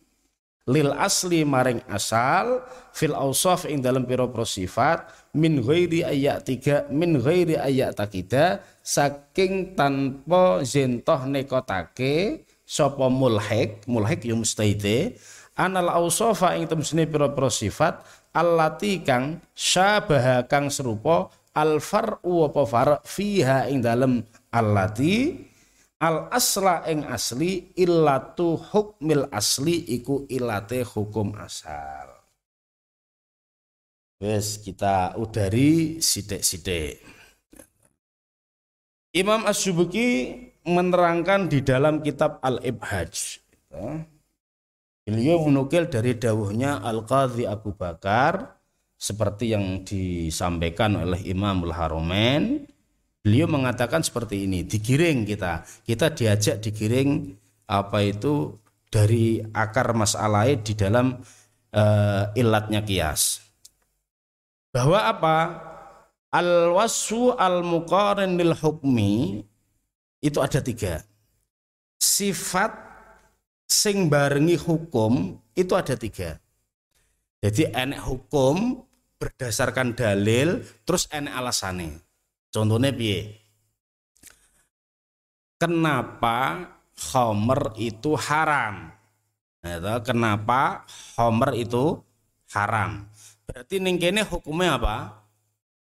[0.65, 7.21] lil asli maring asal fil ausaf ing dalam piro-piro sifat min ghairi ayat tiga min
[7.21, 15.21] ghairi ayat takida saking tanpa zentoh nekotake sapa mulhik mulhik ya mustahide
[15.53, 18.01] anal ausafa ing temsine piro-piro sifat
[18.33, 24.21] allati kang syabaha kang serupa al far'u apa far fiha ing dalem
[24.53, 25.39] allati
[26.03, 32.19] al asla ing asli illatu hukmil asli iku ilate hukum asal
[34.19, 36.99] Wes kita udari sidik-sidik.
[39.15, 40.35] Imam Asyubuki
[40.67, 43.39] menerangkan di dalam kitab Al-Ibhaj.
[45.07, 48.58] Beliau menukil dari dawuhnya Al-Qadhi Abu Bakar
[48.99, 52.67] seperti yang disampaikan oleh Imamul Haromen
[53.23, 55.63] beliau mengatakan seperti ini digiring kita.
[55.87, 57.31] Kita diajak digiring
[57.71, 58.59] apa itu
[58.91, 61.15] dari akar masalah di dalam
[61.71, 63.39] uh, ilatnya kias.
[64.75, 65.37] Bahwa apa?
[66.29, 69.41] Al wasu al muqarin lil hukmi
[70.21, 71.01] itu ada tiga.
[71.97, 72.69] Sifat
[73.65, 76.37] sing barengi hukum itu ada tiga.
[77.39, 78.88] Jadi enek hukum
[79.19, 81.99] berdasarkan dalil terus enek alasane.
[82.49, 83.35] Contohnya piye?
[85.59, 86.65] Kenapa
[87.11, 88.95] homer itu haram?
[89.59, 90.87] Nah, kenapa
[91.19, 91.99] homer itu
[92.55, 93.11] haram?
[93.43, 94.97] Berarti ning kene hukumnya apa?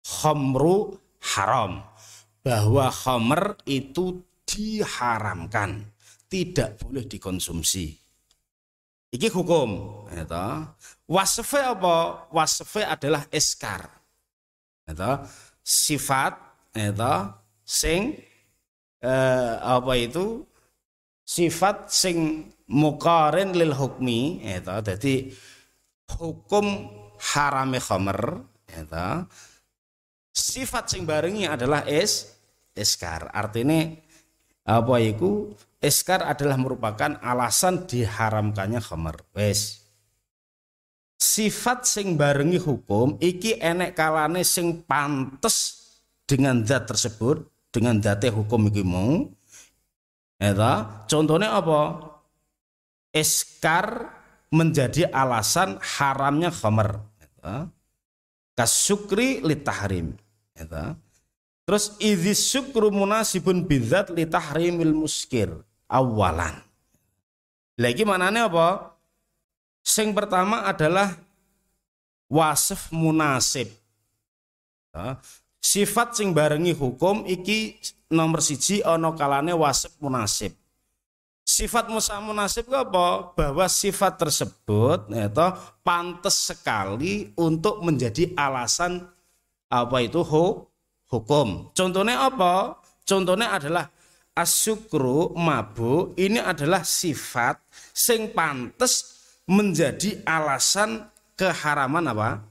[0.05, 1.01] Khomru
[1.35, 1.81] haram.
[2.45, 5.81] Bahwa homer itu diharamkan,
[6.29, 7.97] tidak boleh dikonsumsi.
[9.17, 10.05] Iki hukum,
[11.05, 12.29] Wasfe apa?
[12.33, 13.89] Wasfe adalah eskar.
[14.89, 15.25] Ya
[15.65, 16.37] Sifat,
[16.77, 18.21] ya sing
[19.01, 20.45] eh, apa itu?
[21.25, 25.33] Sifat sing mukarin lil hukmi, ya Jadi
[26.21, 26.93] hukum
[27.33, 29.25] harame khamer, ya
[30.35, 32.37] Sifat sing barengi adalah es
[32.77, 33.33] eskar.
[33.33, 33.89] Artinya
[34.69, 35.53] apa itu?
[35.85, 39.21] Eskar adalah merupakan alasan diharamkannya khamar.
[39.37, 39.84] Wes.
[41.25, 45.81] Sifat sing barengi hukum iki enek kalane sing pantes
[46.29, 49.25] dengan zat tersebut, dengan date hukum iki mau.
[50.37, 52.13] Eta, contohnya apa?
[53.09, 54.13] Eskar
[54.53, 57.01] menjadi alasan haramnya khamar.
[57.17, 57.73] Eta.
[58.53, 60.13] Kasukri litahrim.
[60.53, 60.93] Eta.
[61.65, 65.49] Terus idhis syukru munasibun bidzat li tahrimil muskir
[65.89, 66.61] awalan.
[67.81, 68.94] Lagi manane apa?
[69.85, 71.13] Sing pertama adalah
[72.33, 73.69] wasif munasib.
[75.61, 77.77] sifat sing barengi hukum iki
[78.09, 80.57] nomor siji ono kalane wasif munasib.
[81.45, 83.37] Sifat musa munasib apa?
[83.37, 85.49] Bahwa sifat tersebut itu
[85.85, 89.05] pantas sekali untuk menjadi alasan
[89.69, 90.25] apa itu
[91.13, 91.69] hukum.
[91.77, 92.81] Contohnya apa?
[93.05, 93.85] Contohnya adalah
[94.33, 97.61] asyukru mabu ini adalah sifat
[97.93, 99.14] sing pantes
[99.45, 102.45] menjadi alasan keharaman apa?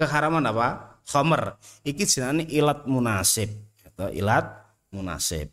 [0.00, 0.98] Keharaman apa?
[1.06, 1.56] Khomer.
[1.84, 3.52] Iki jenenge ilat munasib
[3.84, 4.48] atau ilat
[4.92, 5.52] munasib.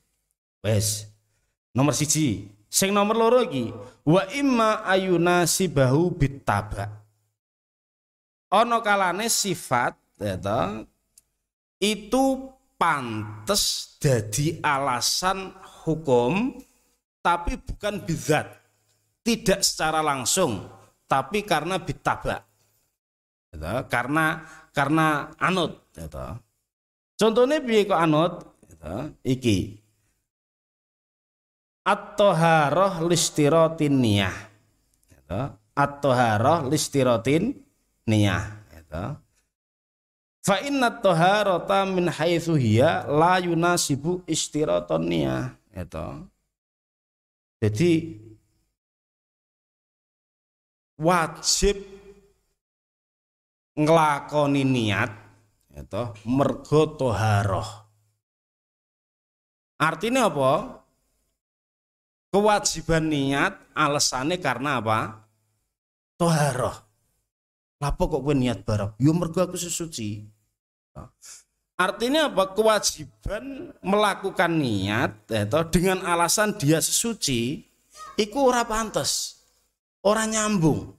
[0.64, 1.08] Wes.
[1.76, 2.50] Nomor siji.
[2.70, 3.74] Sing nomor loro iki
[4.06, 6.86] wa imma ayuna sibahu bitaba.
[8.54, 10.38] Ono kalane sifat ya
[11.80, 12.26] itu
[12.76, 16.60] pantes jadi alasan hukum
[17.24, 18.52] tapi bukan bidat
[19.24, 20.66] tidak secara langsung
[21.10, 22.46] tapi karena bitaba
[23.52, 23.72] gitu.
[23.90, 26.28] karena karena anut gitu.
[27.18, 28.34] contohnya biaya kok anut
[28.70, 28.96] gitu.
[29.26, 29.58] iki
[31.84, 34.38] at-toharoh listirotin niyah
[35.10, 35.42] gitu.
[35.74, 37.58] at-toharoh listirotin
[38.06, 39.06] niyah gitu.
[40.40, 45.54] Fa inna taharata min haitsu hiya la yunasibu istiraton niyah.
[45.70, 46.26] Itu.
[47.60, 47.92] Jadi
[51.00, 51.80] wajib
[53.80, 55.12] nglakoni niat
[55.72, 57.88] itu mergo toharoh.
[59.80, 60.52] Artinya apa?
[62.30, 65.24] Kewajiban niat alasannya karena apa?
[66.20, 66.76] Toharoh.
[67.80, 69.00] Lapo kok gue niat bareng?
[69.00, 70.28] Yo mergo aku sesuci.
[71.80, 72.52] Artinya apa?
[72.52, 77.64] Kewajiban melakukan niat itu dengan alasan dia sesuci,
[78.20, 79.39] itu ora pantas.
[80.06, 80.96] Ora nyambung.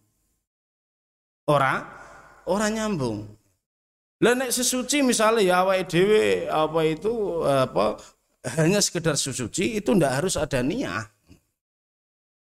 [1.48, 1.82] Ora
[2.46, 3.24] ora nyambung.
[4.20, 7.96] Lah nek sesuci misalnya ya awake dhewe apa itu apa
[8.60, 11.08] hanya sekedar sesuci itu ndak harus ada niat.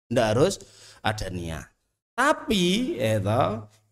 [0.09, 0.57] Ndak harus
[1.05, 1.69] ada niat.
[2.17, 3.43] Tapi itu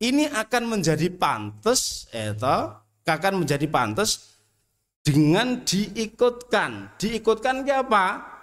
[0.01, 2.57] ini akan menjadi pantas itu
[3.05, 4.41] akan menjadi pantas
[5.05, 6.97] dengan diikutkan.
[6.97, 8.34] Diikutkan ke apa?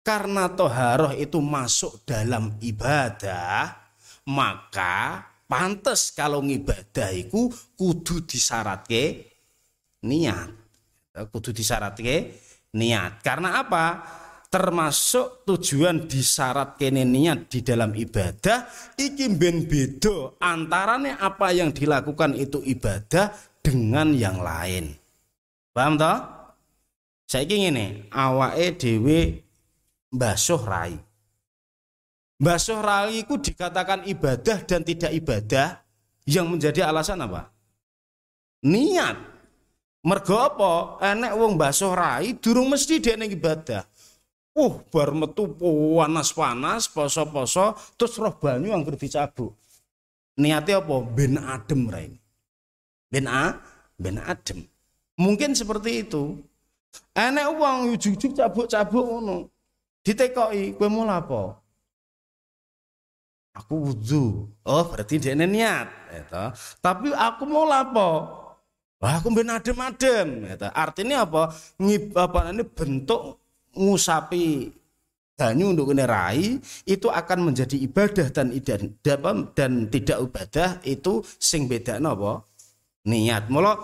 [0.00, 3.76] Karena toharoh itu masuk dalam ibadah,
[4.24, 9.28] maka pantas kalau ngibadah itu kudu disyaratke
[10.04, 10.50] niat.
[11.28, 12.32] Kudu disyaratke
[12.72, 13.20] niat.
[13.20, 13.86] Karena apa?
[14.50, 18.66] termasuk tujuan disyarat kene niat di dalam ibadah
[18.98, 23.30] iki ben beda antaranya apa yang dilakukan itu ibadah
[23.62, 24.90] dengan yang lain.
[25.70, 26.18] Paham toh?
[27.30, 29.38] Saya ingin ini awake dewe
[30.10, 30.98] basuh rai.
[32.40, 35.80] Basuh rai itu dikatakan ibadah dan tidak ibadah
[36.26, 37.48] yang menjadi alasan apa?
[38.66, 39.16] Niat.
[40.00, 40.72] Mergo apa?
[41.04, 43.84] Enek wong basuh rai durung mesti dia ibadah.
[44.50, 49.54] Uh, bar metu panas-panas, poso-poso, terus roh banyu yang dicabuk.
[50.40, 50.96] Niatnya apa?
[51.06, 52.20] Ben adem rai
[53.10, 53.58] ben a
[53.98, 54.62] ben adem
[55.18, 56.38] mungkin seperti itu
[57.10, 59.50] enek uang ujug-ujug cabuk-cabuk ngono
[60.06, 61.42] ditekoki kowe mau apa?
[63.58, 66.44] Aku wudhu oh berarti dia niat itu
[66.78, 68.40] tapi aku mau lapo
[69.00, 71.48] Wah, aku ben adem-adem itu artinya apa?
[71.80, 73.40] Ngib apa ini bentuk
[73.72, 74.68] ngusapi
[75.40, 78.52] banyu untuk nerai itu akan menjadi ibadah dan
[79.56, 82.44] dan tidak ibadah itu sing beda apa?
[83.08, 83.48] Niat.
[83.48, 83.80] Mula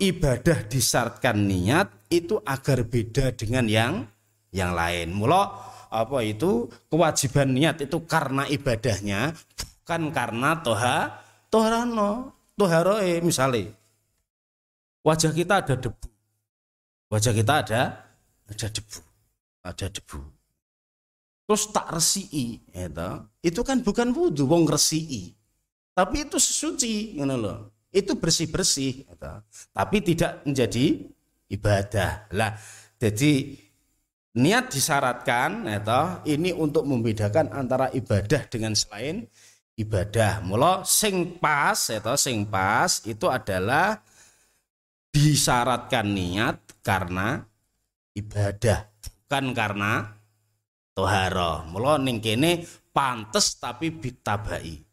[0.00, 4.08] ibadah disyaratkan niat itu agar beda dengan yang
[4.56, 5.12] yang lain.
[5.12, 5.52] Mula
[5.92, 6.72] apa itu?
[6.88, 9.36] Kewajiban niat itu karena ibadahnya
[9.84, 13.70] bukan karena toha toharano toharoe misalnya
[15.04, 16.08] wajah kita ada debu.
[17.12, 17.82] Wajah kita ada
[18.48, 19.00] ada debu.
[19.62, 20.18] Ada debu.
[21.46, 23.08] Terus tak resii itu
[23.44, 25.30] itu kan bukan wudhu wong resii
[25.94, 26.36] tapi itu
[27.14, 29.32] ngono loh itu bersih-bersih gitu.
[29.70, 31.06] tapi tidak menjadi
[31.46, 32.26] ibadah.
[32.34, 32.58] Lah
[32.98, 33.54] jadi
[34.36, 39.24] niat disyaratkan gitu, ini untuk membedakan antara ibadah dengan selain
[39.80, 40.44] ibadah.
[40.44, 43.96] Mula sing pas itu sing pas itu adalah
[45.08, 47.40] disyaratkan niat karena
[48.12, 49.92] ibadah bukan karena
[50.92, 54.84] toharo mula ning kene pantes tapi bitabai.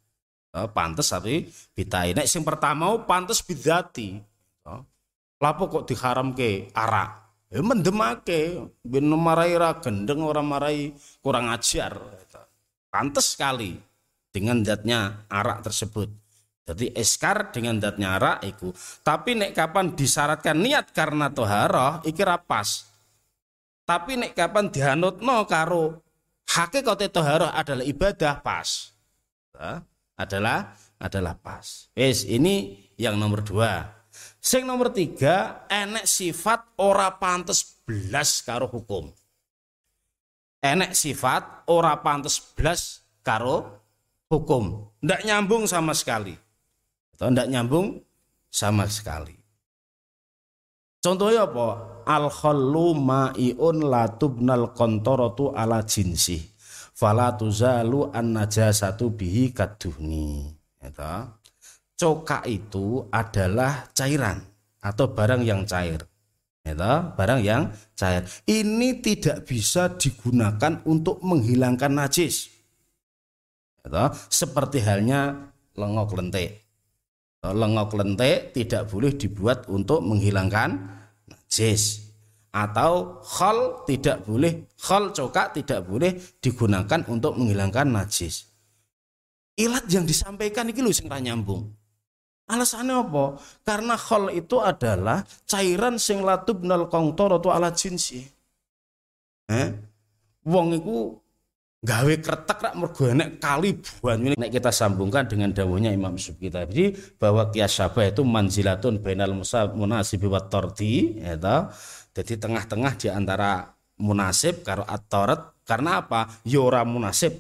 [0.53, 2.13] Pantes tapi bitai.
[2.13, 4.21] Nek sing pertama pantes bidati.
[5.41, 7.22] Lapo kok diharamke arak
[7.54, 10.89] ya mendemake ben marai ra gendeng orang marai
[11.22, 11.94] kurang ajar
[12.89, 13.78] pantes sekali
[14.34, 16.10] dengan zatnya arak tersebut
[16.64, 18.72] jadi eskar dengan datnya arak iku.
[19.04, 22.88] Tapi nek kapan disyaratkan niat karena toharoh iki rapas.
[23.84, 25.99] Tapi nek kapan dianutno karo
[26.47, 28.95] hakikate toharoh adalah ibadah pas
[30.16, 30.72] adalah
[31.04, 31.91] adalah pas.
[31.99, 33.93] Wes ini yang nomor dua.
[34.44, 39.08] Sing nomor tiga, enek sifat ora pantes belas karo hukum.
[40.60, 43.80] Enek sifat ora pantes belas karo
[44.28, 44.91] hukum.
[45.00, 46.36] Ndak nyambung sama sekali.
[47.16, 48.04] Atau ndak nyambung
[48.52, 49.39] sama sekali.
[51.00, 51.94] Contohnya apa?
[52.04, 56.39] al khallu ma'iun la tubnal kontoratu ala jinsi
[56.91, 60.52] fala tuzalu an najasatu bihi kaduhni
[60.84, 61.14] itu
[62.04, 64.43] cokak itu adalah cairan
[64.84, 66.04] atau barang yang cair.
[66.60, 68.28] Itu barang yang cair.
[68.43, 72.51] Ini tidak bisa digunakan untuk menghilangkan najis.
[73.80, 75.47] Itu seperti halnya
[75.80, 76.68] lengok lentik.
[77.39, 80.76] Lengok lentik tidak boleh dibuat untuk menghilangkan
[81.32, 82.04] najis.
[82.51, 88.51] Atau khol tidak boleh khol cokak tidak boleh digunakan untuk menghilangkan najis.
[89.56, 91.82] Ilat yang disampaikan ini loh sing nyambung
[92.50, 93.26] alasannya apa?
[93.64, 98.34] Karena khol itu adalah cairan sing latubnal kongtor atau ala jinsi
[99.52, 99.70] eh?
[100.44, 100.96] wong itu
[101.84, 106.96] gawe kretek rak mergo enek kali banyu nek kita sambungkan dengan dawuhnya Imam Subki tadi
[107.20, 109.36] bahwa kias syabah itu manzilatun bainal
[109.76, 111.36] munasib wa tardi ya
[112.14, 115.12] jadi tengah-tengah di antara munasib karo at
[115.64, 116.28] karena apa?
[116.44, 117.39] Yora ya munasib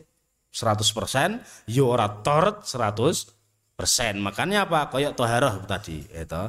[0.53, 3.42] 100% yora ya tort 100%
[4.19, 4.89] makanya apa?
[4.89, 6.43] Koyok toharoh tadi itu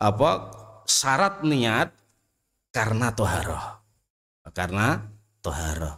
[0.00, 0.30] apa?
[0.88, 1.88] Syarat niat
[2.74, 3.78] karena toharoh.
[4.50, 4.98] Karena
[5.38, 5.94] toharoh.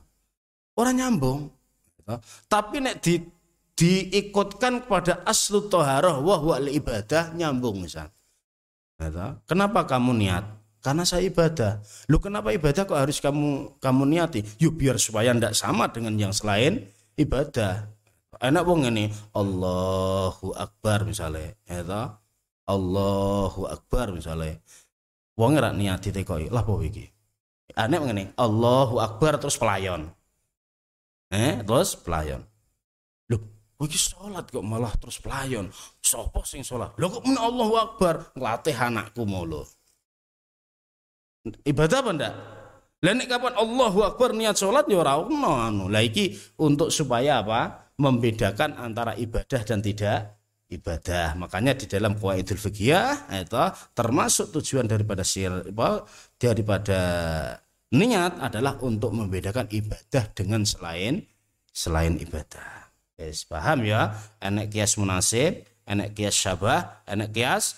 [0.76, 1.53] Orang nyambung
[2.01, 2.14] gitu.
[2.49, 3.20] tapi nek di
[3.72, 8.09] diikutkan kepada aslu toharoh wah ibadah nyambung misal.
[9.01, 9.26] Gitu.
[9.49, 10.45] kenapa kamu niat?
[10.82, 11.78] Karena saya ibadah.
[12.11, 14.43] Lu kenapa ibadah kok harus kamu kamu niati?
[14.59, 17.86] Yuk biar supaya ndak sama dengan yang selain ibadah
[18.41, 22.03] enak wong ini Allahu Akbar misalnya itu
[22.70, 24.57] Allahu Akbar misalnya
[25.37, 27.05] wong ora niati tekoi lah apa iki
[27.76, 30.09] aneh ngene Allahu Akbar terus pelayon
[31.33, 32.45] Eh, terus pelayan.
[33.33, 33.41] Loh,
[33.80, 35.72] iki sholat kok malah terus pelayan.
[36.05, 36.93] Sopo sing sholat?
[37.01, 39.64] Loh kok Allahu Akbar ngelatih anakku mulu.
[41.64, 42.35] Ibadah apa ndak?
[43.03, 45.89] Lah nek kapan Allahu Akbar niat sholat ya ora ono anu.
[46.61, 47.82] Untuk supaya apa?
[48.03, 51.38] Membedakan antara ibadah dan tidak ibadah.
[51.38, 55.70] Makanya di dalam Qawaidul Fiqhiyah itu termasuk tujuan daripada sir
[56.34, 56.98] daripada
[57.92, 61.28] Niat adalah untuk membedakan ibadah dengan selain
[61.68, 62.88] selain ibadah.
[63.20, 64.16] Yes, paham ya?
[64.40, 67.76] Enek kias munasib, enek kias syabah, enek kias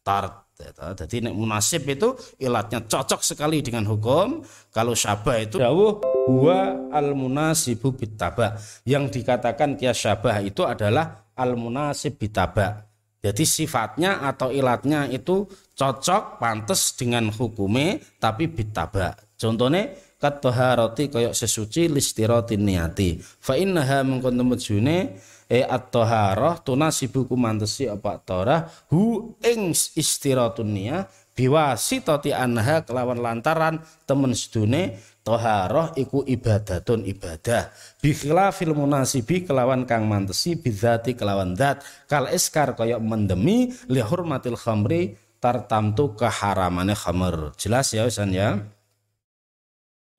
[0.00, 0.49] tart.
[0.96, 4.44] Jadi nek munasib itu ilatnya cocok sekali dengan hukum.
[4.70, 8.60] Kalau syabah itu dawuh huwa al munasibu bitaba.
[8.84, 12.86] Yang dikatakan kias syabah itu adalah al munasib bitaba.
[13.20, 15.44] Jadi sifatnya atau ilatnya itu
[15.76, 19.12] cocok, pantas dengan hukume tapi bitaba.
[19.36, 23.20] Contohnya kat taharati kaya sesuci listiratin niati.
[23.20, 25.16] Fa innaha mengkon temujune
[25.50, 34.30] e at-taharah tunasibu kumantesi apa torah hu ing istiratun niyah biwasitati anha kelawan lantaran temen
[34.30, 37.72] sedune toharoh iku ibadatun ibadah.
[37.98, 45.18] Bikhilafil munasibi kelawan kang mantesi bidzati kelawan dat kal iskar kaya mendemi li hurmatil khamri
[45.40, 47.56] tartamtu keharamane khamr.
[47.56, 48.60] Jelas ya Usan ya?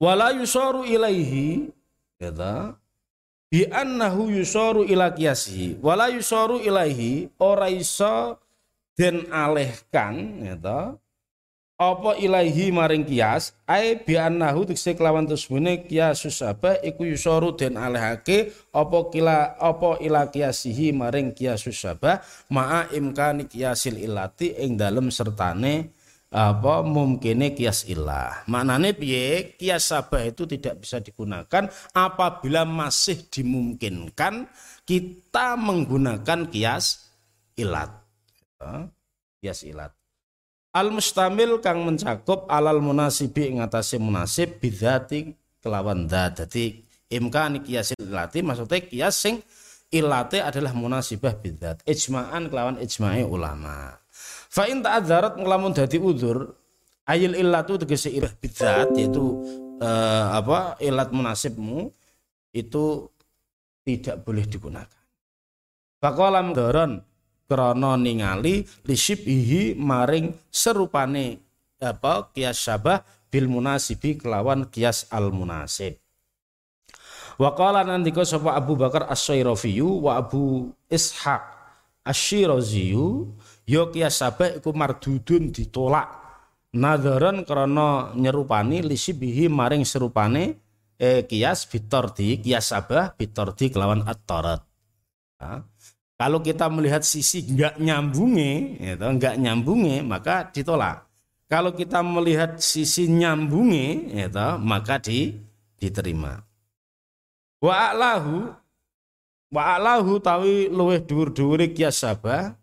[0.01, 1.69] Wala yusaru ilaihi.
[2.17, 2.80] Kata
[3.51, 8.39] bi annahu yusaru ila qiyasihi wala yusaru ilaihi ora iso
[8.95, 10.95] den alehkan kata
[11.75, 17.75] apa ilaihi maring kias ai bi annahu tekse kelawan tusmune kiasus apa iku yusaru den
[17.75, 25.11] alehake apa kila apa ila kiasihi maring kiasus apa ma'a imkani kiasil ilati ing dalem
[25.11, 25.91] sertane
[26.31, 28.47] apa mungkinnya kias ilah.
[28.47, 34.47] Maknanya piye kias sabah itu tidak bisa digunakan apabila masih dimungkinkan
[34.87, 37.11] kita menggunakan kias
[37.59, 37.91] ilat.
[39.43, 39.91] Kias ilat.
[40.71, 46.39] Al mustamil kang mencakup alal munasibi ngatasi munasib bidati kelawan dat.
[46.39, 46.79] Jadi
[47.11, 49.43] imkan kias ilati maksudnya kias sing
[49.91, 51.83] ilate adalah munasibah bidat.
[51.83, 54.00] Ijma'an kelawan ijma'i ulama.
[54.51, 56.51] Fa in ta'adzarat ngelamun dadi udzur
[57.07, 59.39] ayil illatu tegese ilah bidzat yaitu
[59.79, 61.87] eh, apa ilat munasibmu
[62.51, 63.07] itu
[63.87, 65.01] tidak boleh digunakan.
[66.03, 66.99] Faqala mudharon
[67.47, 71.39] krana ningali lisibhi maring serupane
[71.79, 75.95] apa kias syabah bil munasibi kelawan kias al munasib.
[77.39, 81.61] Wa qala nandika sapa Abu Bakar As-Sairafiyu wa Abu Ishaq
[82.01, 83.29] Asy-Syiraziyu
[83.65, 86.21] ya kias sabah iku mardudun ditolak.
[86.71, 90.55] Nadharan krana nyerupani lisibihi maring serupane
[90.95, 94.63] eh, kias bitordi kias sabah bitordi kelawan at-tarat.
[95.41, 95.67] Nah,
[96.15, 101.09] kalau kita melihat sisi enggak nyambunge itu enggak nyambunge maka ditolak.
[101.51, 105.35] Kalau kita melihat sisi nyambungi ya toh, maka di,
[105.75, 106.39] diterima.
[107.59, 108.47] Wa alahu
[109.51, 112.55] wa alahu tawi luweh dhuwur-dhuwure kias sabah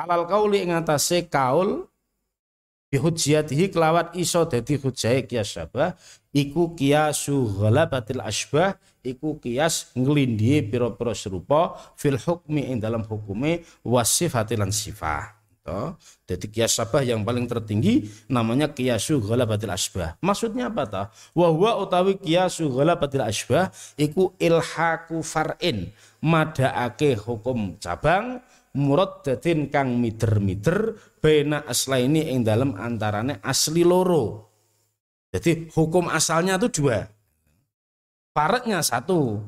[0.00, 1.84] alal kauli ing atase kaul
[2.88, 5.92] bihujjatihi kelawat iso dadi hujjahe kias sabah
[6.32, 14.56] iku kiasu ghalabatil asbah iku kias nglindhi pira-pira serupa fil hukmi ing dalam hukume wasifati
[14.56, 15.94] lan sifat toh.
[16.26, 20.16] Jadi kias sabah yang paling tertinggi namanya kiasu ghalabatil asbah.
[20.24, 21.06] Maksudnya apa toh?
[21.36, 23.70] Wa huwa utawi kiasu ghalabatil asbah
[24.00, 25.92] iku ilhaku far'in
[26.24, 28.40] madaake hukum cabang
[28.76, 34.50] muraddatin kang mider-mider bena aslaini ing dalam antarane asli loro.
[35.30, 37.06] Jadi hukum asalnya itu dua.
[38.30, 39.42] Faradnya satu,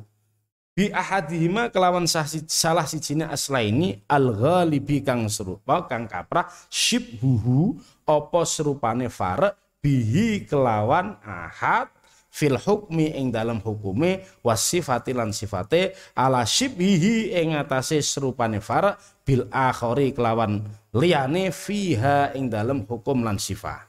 [0.74, 9.06] bi ahadihima kelawan salah sijine aslaini al ghalibi kang serupa kang kaprah shibhuhu apa serupane
[9.06, 11.90] farq bihi kelawan ahad
[12.32, 19.44] fil hukmi ing dalam hukume wasifati lan sifate ala shibhihi ing atase serupane farq bil
[19.52, 20.64] akhari kelawan
[20.96, 23.84] liyane fiha ing dalam hukum lan sifat.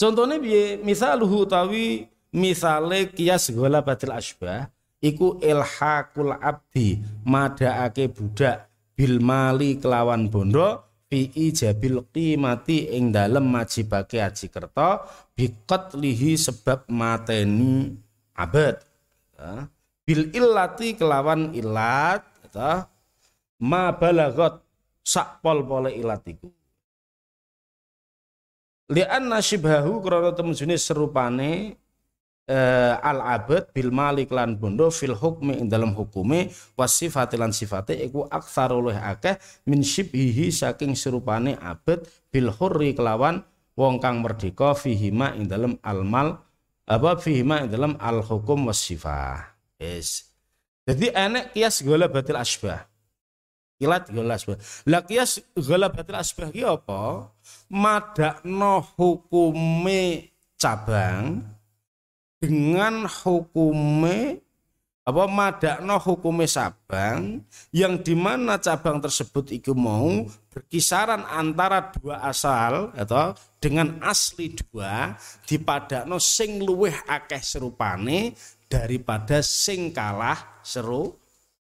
[0.00, 4.70] Contohnya biye misaluhu tawi misale kias gola batil asbah
[5.04, 14.20] iku ilhaqul abdi madaake budak bil mali kelawan bondo fi ijabil qimati ing dalem majibake
[14.20, 15.08] aji kerta
[15.96, 17.96] lihi sebab mateni
[18.36, 18.84] abad.
[20.04, 22.24] Bil illati kelawan ilat
[23.60, 24.60] ma balagot
[25.00, 26.48] sak pol pole ilat iku.
[28.88, 31.76] Li'anna shibhahu krana temujune serupane
[32.48, 37.94] eh, al abad bil malik lan bondo fil hukmi ing dalam hukume wasifati lan sifate
[38.00, 39.36] iku aktsar oleh akeh
[39.68, 43.44] min shibhihi saking serupane abad bil hurri kelawan
[43.76, 46.40] wong kang merdeka fihima ing dalam al mal
[46.88, 50.28] apa fihima ing dalam al hukum wasifah yes.
[50.88, 52.88] Jadi enek kias gola batil asbah.
[53.76, 54.56] Kilat gola asbah.
[54.88, 57.28] Lah kias gola batil asbah ki apa?
[57.68, 61.44] Madakno hukume cabang
[62.38, 64.42] dengan hukume
[65.08, 67.40] apa madakno hukume sabang
[67.72, 75.16] yang di mana cabang tersebut itu mau berkisaran antara dua asal atau dengan asli dua
[75.48, 78.36] dipadakno sing luweh akeh serupane
[78.68, 81.16] daripada sing kalah seru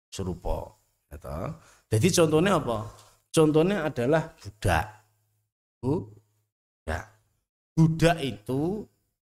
[0.09, 0.73] serupa
[1.13, 1.53] atau.
[1.93, 2.79] Jadi contohnya apa?
[3.29, 4.87] Contohnya adalah budak.
[5.85, 7.07] Budak.
[7.77, 8.83] Budak itu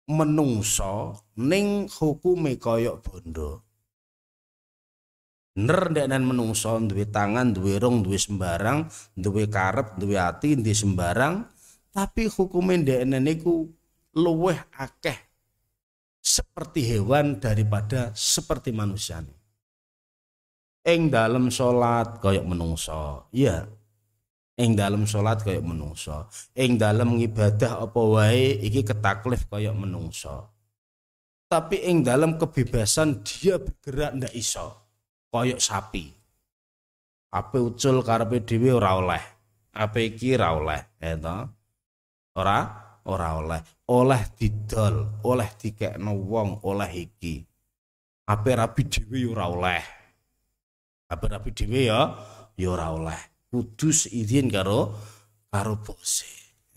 [0.09, 3.51] menungso ning hukume koyok bondo.
[5.57, 8.85] Ner ndeknen menungso duwe tangan, duwe rong, duwe sembarang,
[9.17, 11.49] duwe karep, duwe ati, duwe sembarang,
[11.89, 13.65] tapi hukume ndeknen niku
[14.13, 15.17] luweh akeh
[16.21, 19.25] seperti hewan daripada seperti manusia.
[20.87, 23.65] Ing dalam sholat koyok menungso, iya
[24.57, 26.25] ing dalam sholat kayak menungso
[26.57, 30.56] ing dalam ngibadah apa wae iki ketaklif kayak menungso
[31.47, 34.67] tapi ing dalam kebebasan dia bergerak ndak iso.
[35.31, 36.11] Kayak sapi.
[37.31, 39.23] Apa ucul karepe dhewe ora oleh.
[39.75, 41.47] Apa iki ora oleh eta
[42.35, 42.59] ora?
[43.07, 43.61] Ora oleh.
[43.87, 47.39] Oleh didol oleh dikekno wong oleh iki.
[48.27, 49.83] Apa rabi dhewe ora oleh.
[51.07, 52.01] Apa rabi dhewe ya
[52.55, 53.19] ya ora oleh.
[53.47, 54.91] Kudu seizin karo
[55.47, 56.27] karo bose.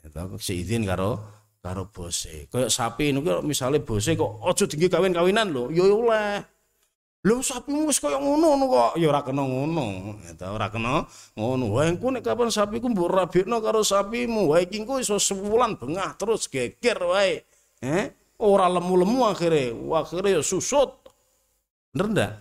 [0.02, 2.48] Eta seizin karo karo bose.
[2.48, 6.40] Kayak sapi niku misalnya bose kok aja tinggi kawin-kawinan lho, ya oleh.
[7.20, 10.16] Lho sapimu wis kaya ngono kok, ya ora kena ngono.
[10.24, 11.04] Eta ora kena
[11.36, 11.64] ngono.
[11.76, 16.16] Wae engko nek kapan sapiku mbok rabekno karo sapimu, wae iki engko iso sebulan bengah
[16.16, 17.44] terus geger wae.
[17.84, 18.04] Eh,
[18.40, 20.96] ora lemu-lemu akhirnya, akhirnya ya susut.
[21.92, 22.32] Bener ndak?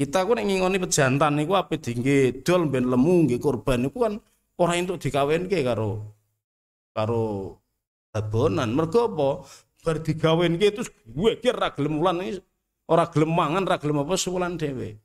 [0.00, 4.16] Kita ku nek ngingoni pejantan niku ape dingge dol ben lemu nggih korban niku kan
[4.56, 6.16] ora entuk dikawinke karo
[6.96, 7.59] karo
[8.14, 8.70] abonan.
[8.72, 9.28] Mergo apa?
[9.80, 12.20] Bar terus gue kira ra gelem wulan
[12.84, 14.98] ora gelem mangan, ra gelem apa sewulan dhewe.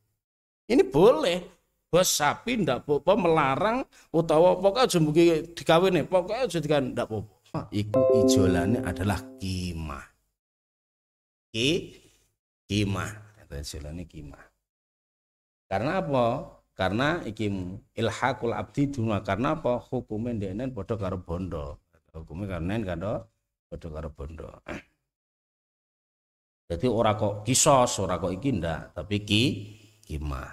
[0.67, 1.55] Ini boleh.
[1.85, 7.23] Bos sapi ndak apa melarang utawa pokoknya aja mungkin dikawin pokoknya aja dikan ndak apa
[7.71, 10.03] Iku ijolane adalah kimah.
[11.55, 11.95] Ki.
[12.67, 14.43] Kata ijolane kimah.
[15.71, 16.25] Karena apa?
[16.75, 17.47] Karena iki
[17.95, 19.79] ilhaqul abdi duna karena apa?
[19.79, 21.79] Hukume ndeknen padha karo bondo.
[22.15, 23.27] Hukume karena karo
[23.67, 24.47] padha karo bondo.
[26.71, 29.43] Jadi ora kok kisos, ora kok iki ndak, tapi ki
[30.01, 30.49] kimah.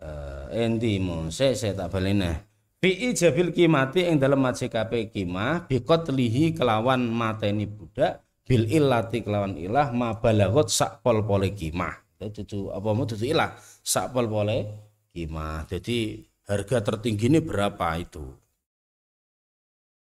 [0.00, 2.56] Eh endi mun se se tak balene.
[2.76, 9.90] fi jabil kimati ing dalam majekape kimah biqatlihi kelawan mateni budak bil illati kelawan ilah
[9.90, 14.70] ma balagot sak pol-pole kimah itu apa mau itu ilah sak pol-pole
[15.10, 18.24] kimah jadi harga tertinggi ini berapa itu?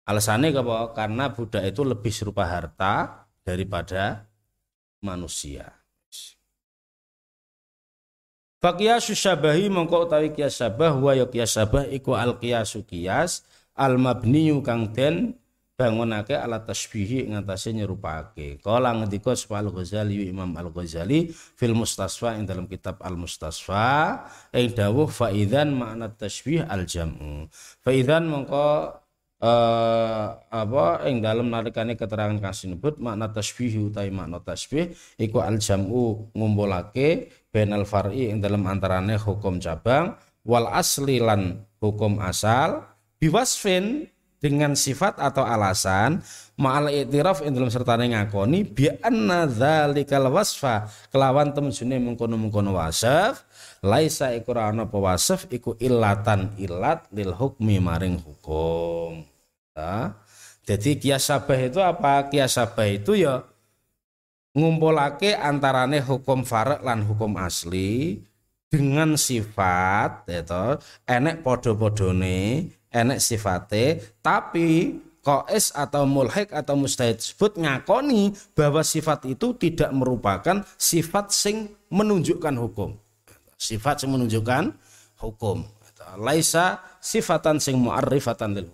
[0.03, 4.27] Alasannya apa karena budak itu lebih serupa harta daripada
[4.99, 5.71] manusia.
[8.63, 13.43] Fakiyasu syabahi mongko utawi kias syabah wa ya kias syabah iku al kiasu kias
[13.75, 15.35] al mabniyu kang den
[15.73, 18.61] bangunake ala tasbihi ing atase nyerupake.
[18.61, 24.77] Kala ngendika Al Ghazali Imam Al Ghazali fil Mustasfa ing dalam kitab Al Mustasfa ing
[24.77, 27.49] dawuh faidan makna tasbih al jam'u.
[27.83, 29.03] Faidan mongko
[29.43, 35.59] uh, apa ing dalam nalikane keterangan kang sinebut makna tasbih utawi makna tasbih iku al
[35.59, 40.15] jam'u ngumpulake benal far'i ing dalam antarane hukum cabang
[40.47, 42.87] wal asli lan hukum asal
[43.19, 44.07] biwasfin
[44.43, 46.19] dengan sifat atau alasan
[46.59, 53.47] ma'al i'tiraf ing dalam sertane ngakoni bi anna dzalikal wasfa kelawan temjune mengkono-mengkono wasaf
[53.87, 59.23] laisa iku ana apa wasaf iku illatan illat lil hukmi maring hukum
[59.73, 60.21] Nah,
[60.69, 62.29] jadi kias sabah itu apa?
[62.29, 63.41] Kias sabah itu ya
[64.53, 68.21] ngumpulake antarane hukum farq lan hukum asli
[68.69, 70.67] dengan sifat itu
[71.09, 79.55] enek podo-podone enek sifate tapi koes atau mulhik atau mustahid sebut ngakoni bahwa sifat itu
[79.57, 82.99] tidak merupakan sifat sing menunjukkan hukum.
[83.55, 84.75] Sifat sing menunjukkan
[85.23, 85.63] hukum.
[86.19, 88.69] Laisa sifatan sing muarrifatan lil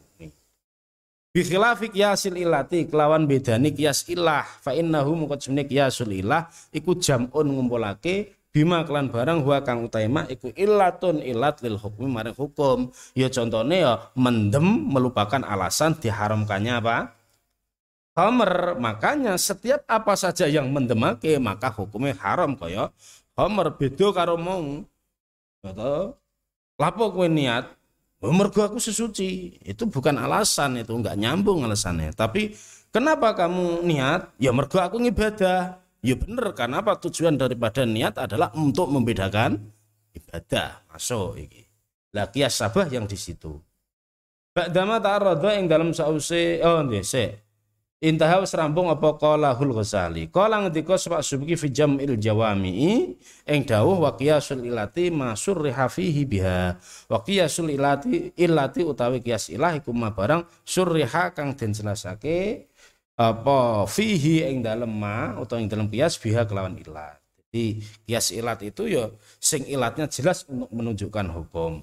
[1.28, 6.96] Bi khilafi qiyasil ilati kelawan bedani qiyas ilah fa innahu mungkot semene qiyasul ilah iku
[6.96, 12.88] jam'un ngumpulake bima kelan barang huwa kang utaima iku illatun illat lil hukmi maring hukum
[13.12, 16.96] ya contohnya ya mendem melupakan alasan diharamkannya apa
[18.18, 22.90] Homer makanya setiap apa saja yang mendemake maka hukumnya haram kaya
[23.38, 24.82] Homer beda karo mau
[25.62, 26.18] atau
[26.78, 27.78] lapo kowe niat
[28.18, 29.62] Oh, mergo aku sesuci.
[29.62, 32.10] Itu bukan alasan itu, enggak nyambung alasannya.
[32.18, 32.50] Tapi
[32.90, 34.34] kenapa kamu niat?
[34.42, 35.78] Ya mergo aku ngibadah.
[35.98, 39.58] Ya bener, kenapa tujuan daripada niat adalah untuk membedakan
[40.14, 40.86] ibadah.
[40.94, 41.66] Masuk iki.
[42.14, 43.58] Lah kias sabah yang di situ.
[44.54, 47.48] Ba'dama ta'arradha yang dalam sause oh nggih sik.
[47.98, 50.30] Intaha wis rampung apa qala hul Ghazali.
[50.30, 56.22] Qala ngendika sebab subki fi jam'il jawami'i ing dawuh wa qiyasul ilati ma surriha fihi
[56.22, 56.78] biha.
[57.10, 62.70] Wa qiyasul ilati ilati utawi qiyas ilah iku ma barang surriha kang den jelasake
[63.18, 67.18] apa fihi ing dalem ma utawa ing dalem qiyas biha kelawan ilat.
[67.50, 69.10] Jadi qiyas ilat itu ya
[69.42, 71.82] sing ilatnya jelas untuk menunjukkan hukum.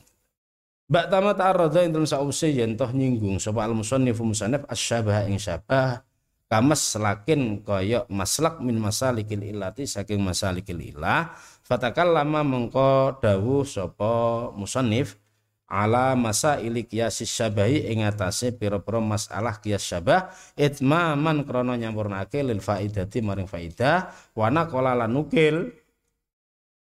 [0.88, 5.36] Bak tama ta'arradha ing dalem sause yen toh nyinggung sapa al musannif musannif asyabah ing
[5.36, 6.08] syabah
[6.48, 15.18] kamas selakin kaya maslak min masalikil ilati saking masalikil ilah fatakallama mengko dawuh sapa musannif
[15.66, 22.62] ala masa ili kiasis syabahi ing atase pira-pira masalah kias syabah itmaman krana nyampurnake lil
[22.62, 25.74] faidati maring faidah wana qala lan nukil.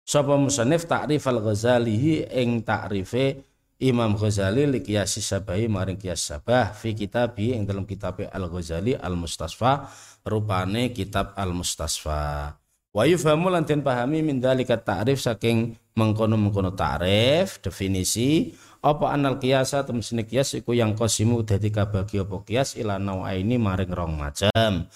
[0.02, 3.52] Sapa musannif ta'rif al ghazalihi ing ta'rife
[3.82, 8.94] Imam Ghazali li qiyas sabahi maring qiyas sabah fi kitabi ing dalam kitab Al Ghazali
[8.94, 9.90] Al Mustasfa
[10.22, 12.54] rupane kitab Al Mustasfa
[12.94, 19.86] wa yufhamu lan den pahami min dalika ta'rif saking mengkono-mengkono ta'rif definisi apa anal qiyasa
[19.86, 22.98] temsine qiyas iku yang qasimu dadi kabagi apa qiyas ila
[23.36, 24.88] ini maring rong macam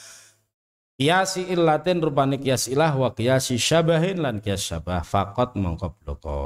[0.96, 6.40] Kiasi illatin rupane kias ilah wa kiasi syabahin lan kias syabah fakot mongko bloko.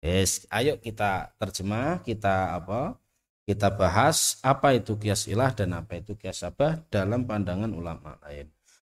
[0.00, 2.96] Yes, ayo kita terjemah, kita apa?
[3.44, 8.48] Kita bahas apa itu kias ilah dan apa itu kias sabah dalam pandangan ulama lain.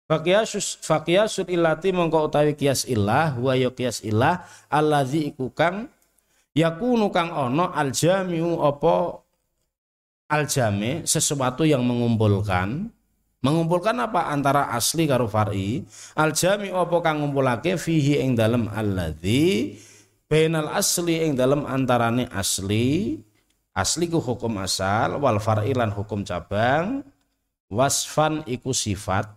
[0.05, 5.89] Fakiyasus fakiyasul ilati mongko utawi kias ilah wa yo kias ilah allazi iku kang
[6.53, 9.17] yakunu kang ono aljamiu apa
[10.29, 12.89] aljami sesuatu yang mengumpulkan.
[13.45, 14.33] Mengumpulkan apa?
[14.33, 15.85] Antara asli karo far'i.
[16.17, 17.77] Aljami apa kang ngumpulake?
[17.77, 19.77] Fihi ing dalem alladzi
[20.25, 23.21] bainal asli ing dalam antarane asli.
[23.75, 27.05] Asli ku hukum asal wal far'ilan hukum cabang.
[27.69, 29.34] Wasfan iku sifat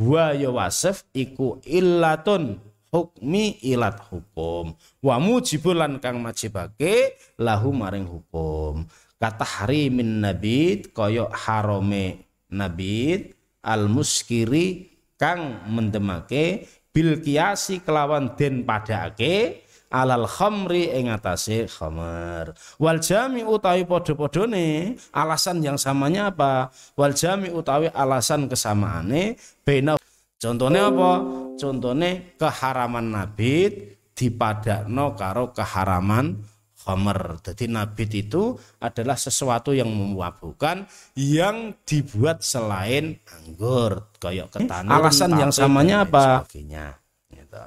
[0.00, 2.56] wa ya wasif iku illatun
[2.88, 4.72] hukmi ilat hukum.
[5.04, 8.88] Wa mujibulan kang majibake lahu maring hukum.
[9.20, 14.88] Kata harimin nabit koyok harome nabit al muskiri
[15.20, 19.60] kang mendemake bil kiasi kelawan den padake
[19.90, 27.50] alal khamri ing atase khamar wal jami utawi padha-padhane alasan yang samanya apa wal jami
[27.50, 29.34] utawi alasan kesamaane
[29.66, 29.98] bena
[30.38, 31.10] contohnya apa
[31.58, 36.38] contohnya keharaman nabit dipadakno karo keharaman
[36.80, 37.38] khamar.
[37.44, 44.88] Jadi nabit itu adalah sesuatu yang memabukkan yang dibuat selain anggur, kayak ketan.
[44.88, 46.48] Alasan yang samanya apa?
[46.48, 46.96] Sebagainya.
[47.30, 47.64] Gitu.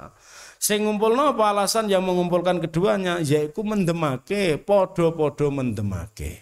[0.64, 6.40] Sing ngumpulno apa alasan yang mengumpulkan keduanya yaitu mendemake, podo-podo mendemake.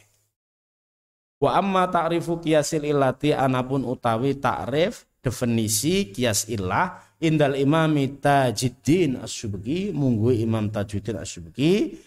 [1.43, 9.91] Wa amma ta'rifu kiasil ilati anapun utawi ta'rif definisi kias ilah indal imami tajiddin asyubki
[9.91, 11.99] munggu imam tajuddin asyubki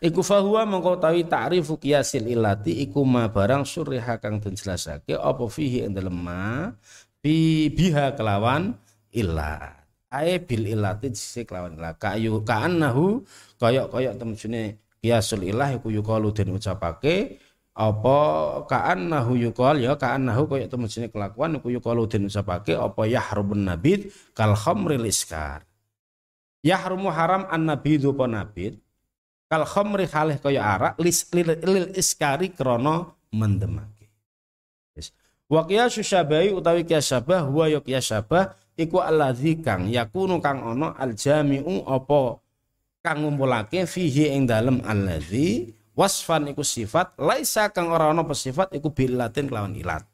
[0.00, 5.44] Iku fahuwa mengkau tawi ta'rifu kiasil ilati iku ma barang surriha kang den jelasake apa
[5.44, 6.72] fihi ing ma
[7.20, 8.72] bi biha kelawan
[9.12, 9.75] ilat
[10.22, 13.24] ae bil ilati sisi kelawan ilat kayu kaannahu
[13.60, 17.36] koyok-koyok temujune kiasul ilah iku yukalu den ucapake
[17.76, 18.16] apa
[18.64, 24.56] kaannahu yukal ya kaannahu koyok temujune kelakuan iku yukalu den ucapake apa yahrumun nabid kal
[24.56, 25.62] khamril iskar.
[26.64, 28.80] Yahrumu haram an nabidu nabid
[29.46, 34.10] kal khamri halih kaya arak lis, lil, lil iskari krono mendemake.
[34.98, 35.14] Yes.
[35.46, 37.46] wa qiyasu syabahi utawi qiyas syabah
[37.86, 42.38] ya syabah iku alladzi kang yakunu kang ono al jami'u apa?
[43.00, 48.92] Kang ngumpulake fihi ing dalem alladzi wasfan iku sifat laisa kang ora ono sifat iku
[48.92, 50.04] bilatin kelawan ilat.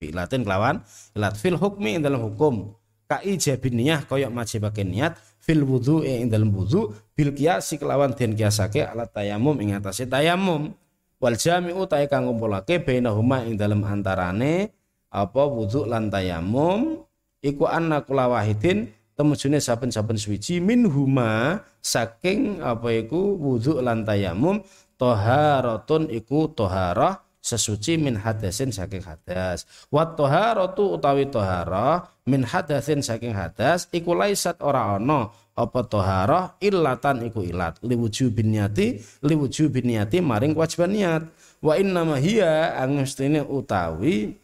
[0.00, 0.80] Bilatin kelawan
[1.12, 1.36] ilat.
[1.36, 2.72] Fil hukmi ing dalam hukum.
[3.06, 8.34] Ka ijabin niyah kaya majibake niat fil wudu ing dalam wudu bil kiasi kelawan den
[8.34, 10.74] kiasake alat tayamum ing atase tayamum.
[11.22, 14.74] Wal jami'u ta kang ngumpulake bainahuma ing dalam antarane
[15.06, 17.05] apa wudu lan tayamum
[17.46, 20.58] iku anna kula wahidin temujune saben-saben suwiji.
[20.58, 24.66] Min huma saking apa iku wudu lan tayamum
[24.98, 29.64] toharatun iku toharah sesuci min hadasin saking hadas.
[29.86, 37.22] Wa taharatu utawi taharah min hadasin saking hadas iku laisat ora ana apa taharah illatan
[37.30, 41.22] iku ilat liwujubin niati liwujubin niati maring kewajiban niat.
[41.62, 44.36] Wa inna hiya angustine utawi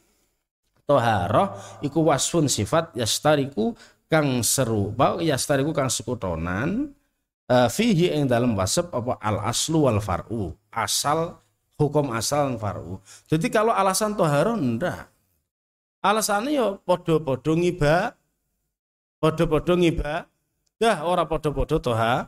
[0.85, 3.75] taharah iku wasfun sifat yastariku
[4.11, 6.93] kang seru serupa yastariku kang sekutonan
[7.49, 11.43] uh, fihi ing dalam wasep apa al aslu wal far'u asal
[11.83, 13.03] hukum asal faru.
[13.27, 15.11] Jadi kalau alasan toharo ndak.
[16.03, 18.19] Alasannya ya podo-podo ngiba,
[19.23, 20.27] podo-podo ngiba,
[20.75, 22.27] dah ora podo-podo toha,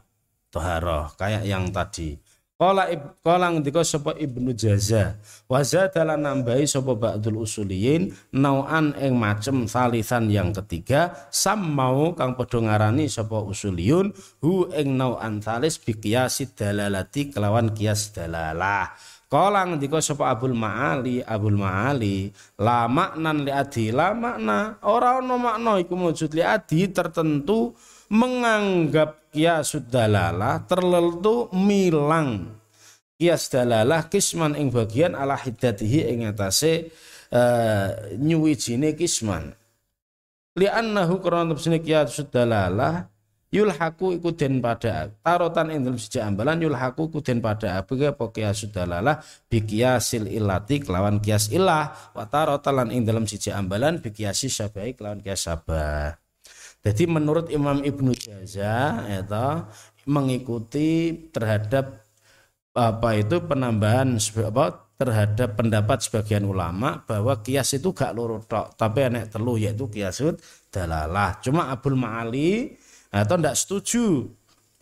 [0.55, 2.14] toharo kayak yang tadi.
[2.55, 2.86] Kala
[3.18, 5.18] kala ngendika sapa Ibnu Jaza.
[5.50, 12.62] Wa zadalan nambahi sapa ba'dul usuliyin nauan ing macem salisan yang ketiga sammau kang padha
[12.62, 18.94] ngarani sapa usuliyun hu ing nauan salis bi dalalati kelawan kias dalalah.
[19.26, 22.30] Kala ngendika sapa Abul Ma'ali, Abul Ma'ali,
[22.62, 24.78] la maknan li adi, la makna.
[24.86, 27.74] Ora ana makna iku wujud li adi tertentu
[28.14, 32.55] menganggap kias dalalah tertentu milang.
[33.18, 36.95] Kias dalalah kisman ing bagian ala hiddatihi ing atase
[37.35, 39.51] uh, nyuwijine kisman.
[40.55, 43.11] Li annahu krana tepsine kias dalalah
[43.51, 48.24] yulhaku iku den pada tarotan ing dalem siji ambalan yulhaku iku den pada apa apa
[48.35, 52.14] kias sudalalah bi kiasil ilati kelawan kias ilah.
[52.14, 56.23] Wa tarotan ing dalem siji ambalan bi kiasi syabai kelawan kias sabah
[56.85, 59.49] jadi menurut Imam Ibnu Jaza itu
[60.05, 62.05] mengikuti terhadap
[62.76, 64.64] apa itu penambahan apa
[64.95, 70.39] terhadap pendapat sebagian ulama bahwa kias itu gak loro tok tapi enek telu yaitu kiasud
[70.70, 72.76] dalalah cuma Abdul Ma'ali
[73.14, 74.28] atau tidak setuju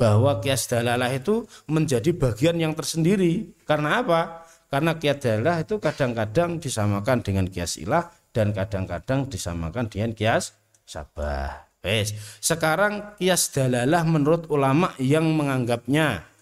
[0.02, 3.54] bahwa kias dalalah itu menjadi bagian yang tersendiri.
[3.62, 4.42] Karena apa?
[4.66, 10.56] Karena kias dalalah itu kadang-kadang disamakan dengan kias ilah dan kadang-kadang disamakan dengan kias
[10.88, 11.71] sabah.
[11.82, 12.14] Wes.
[12.38, 16.32] Sekarang kias dalalah menurut ulama yang menganggapnya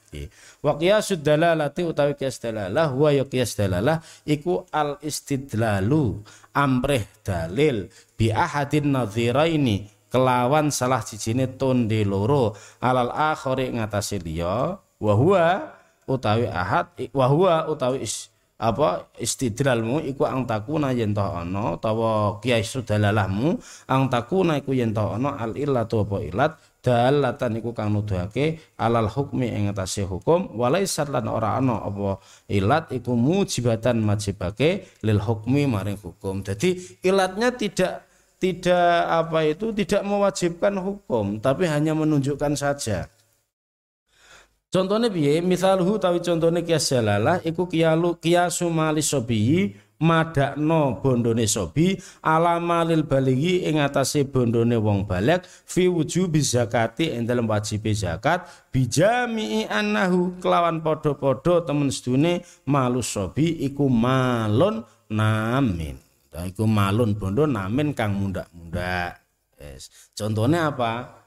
[0.61, 6.18] Wa qiyasud dalalati utawi qiyas dalalah wa ya qiyas dalalah iku al istidlalu
[6.51, 7.86] amrih dalil
[8.18, 15.78] bi ahadin nadhiraini kelawan salah cijine tonde loro alal akhari ngatasi liya wa huwa
[16.11, 18.30] utawi ahad wa huwa utawi is,
[18.61, 23.57] apa istidlalmu iku ang takuna yen to ana utawa kiai sudalalahmu
[23.89, 26.53] ang takuna iku yen to ana al illatu apa ilat
[26.85, 32.21] dalatan iku kang nuduhake alal hukmi ing atase hukum walaisat lan ora ana apa
[32.53, 36.41] ilat iku mujibatan majibake lil hukmi maring hukum.
[36.41, 38.09] Jadi ilatnya tidak
[38.41, 43.05] tidak apa itu tidak mewajibkan hukum tapi hanya menunjukkan saja
[44.71, 45.43] Contohnya piye?
[45.43, 53.03] Misalhu tawi contohnya kias jalalah iku kialu kiasu mali sobi madakno bondone sobi ala malil
[53.03, 60.39] baligi ing atase bondone wong balek fi wujubi zakati ing dalem wajib zakat bijami annahu
[60.39, 65.99] kelawan podo-podo temen sedune malu sobi iku malun namin.
[66.31, 69.18] Iku malun bondo namin kang mundak-mundak.
[69.59, 70.14] Yes.
[70.14, 71.20] Contohnya apa?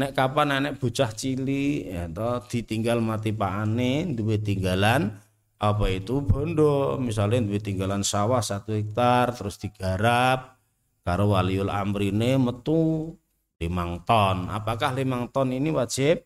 [0.00, 5.12] Nek kapan anak bocah cili ya toh ditinggal mati paane duwe tinggalan
[5.60, 6.96] apa itu bondo.
[6.96, 10.56] Misalnya duwe tinggalan sawah satu hektar terus digarap
[11.04, 13.12] karo waliul amrine metu
[13.60, 14.48] limang ton.
[14.48, 16.24] Apakah limang ton ini wajib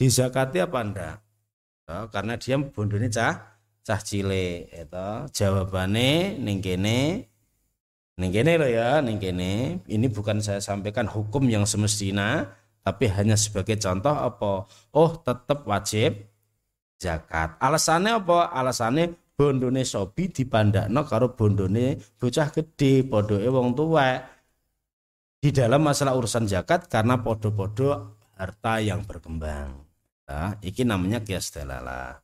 [0.00, 1.16] dizakati apa ndak?
[1.84, 7.28] Ya, karena dia bondo ini cah cah cile itu jawabannya ning kene
[8.16, 9.84] ning lo ya ning kene.
[9.84, 12.59] Ini bukan saya sampaikan hukum yang semestinya
[12.90, 14.66] tapi hanya sebagai contoh apa?
[14.98, 16.26] Oh tetap wajib
[16.98, 17.54] zakat.
[17.62, 18.50] Alasannya apa?
[18.50, 24.18] Alasannya bondone sobi dipandakno karo bondone bocah gede podoe wong tua
[25.38, 29.86] di dalam masalah urusan zakat karena podo-podo harta yang berkembang.
[30.26, 32.18] Nah, iki namanya kias dalala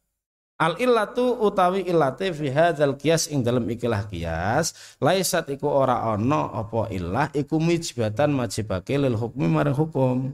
[0.57, 6.49] Al illatu utawi illate fi hadzal qiyas ing dalam ikilah qiyas laisat iku ora ana
[6.49, 10.33] apa illah iku mijbatan majibake lil hukmi marang hukum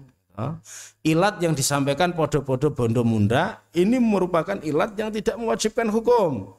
[1.04, 6.56] Ilat yang disampaikan podo-podo bondo munda ini merupakan ilat yang tidak mewajibkan hukum.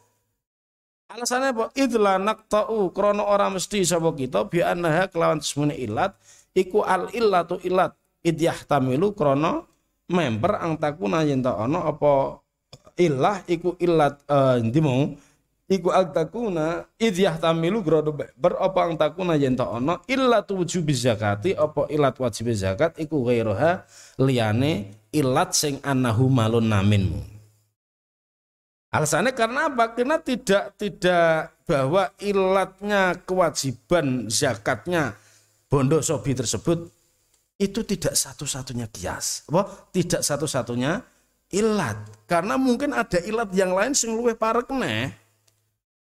[1.10, 1.66] Alasannya apa?
[1.78, 6.18] Idla naqta'u krono orang mesti sapa kita bi annaha kelawan semune ilat
[6.58, 7.94] iku al illatu ilat
[8.26, 9.70] idyah tamilu krono
[10.10, 12.42] member ang takuna ana apa
[12.98, 15.14] ilah iku ilat uh, mau
[15.74, 21.58] iku takuna id yahtamilu grodo ber apa ang takuna yen ta ana illa wujub zakati
[21.58, 23.82] apa ilat wajib zakat iku ghairoha
[24.22, 27.22] liyane ilat sing anahu malun naminmu.
[28.94, 29.98] Alasannya karena apa?
[29.98, 35.18] Karena tidak tidak bahwa ilatnya kewajiban zakatnya
[35.66, 36.94] bondo sobi tersebut
[37.58, 39.50] itu tidak satu-satunya kias.
[39.50, 39.90] Apa?
[39.90, 41.02] Tidak satu-satunya
[41.50, 41.98] ilat.
[42.30, 45.23] Karena mungkin ada ilat yang lain sing luwih parek neh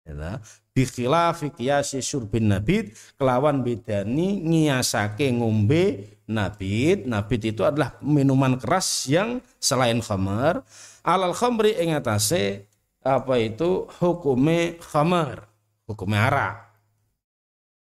[0.06, 0.38] ya
[0.78, 9.41] bikhilafi qiyasi syurbin nabit kelawan bedani ngiasake ngombe nabit nabit itu adalah minuman keras yang
[9.58, 10.62] selain khamar.
[11.06, 12.66] Alal khamri ing atase
[13.06, 15.45] apa itu hukume khamar
[15.86, 16.66] hukume arak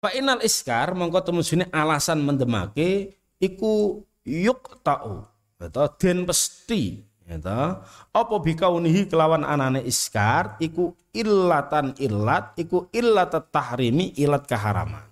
[0.01, 1.45] Pak inal iskar mongko temu
[1.77, 5.29] alasan mendemake iku yuk tau
[5.61, 7.79] atau den pesti Eta
[8.11, 15.07] apa bikaunihi kelawan anane iskar iku illatan illat iku illat tahrimi illat keharaman.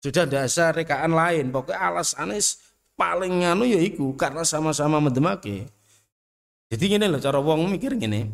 [0.00, 2.40] Sudah dasar rekaan lain pokoknya alasannya
[2.96, 5.68] paling nganu ya iku karena sama-sama mendemake.
[6.72, 8.24] Jadi gini loh cara wong mikir gini.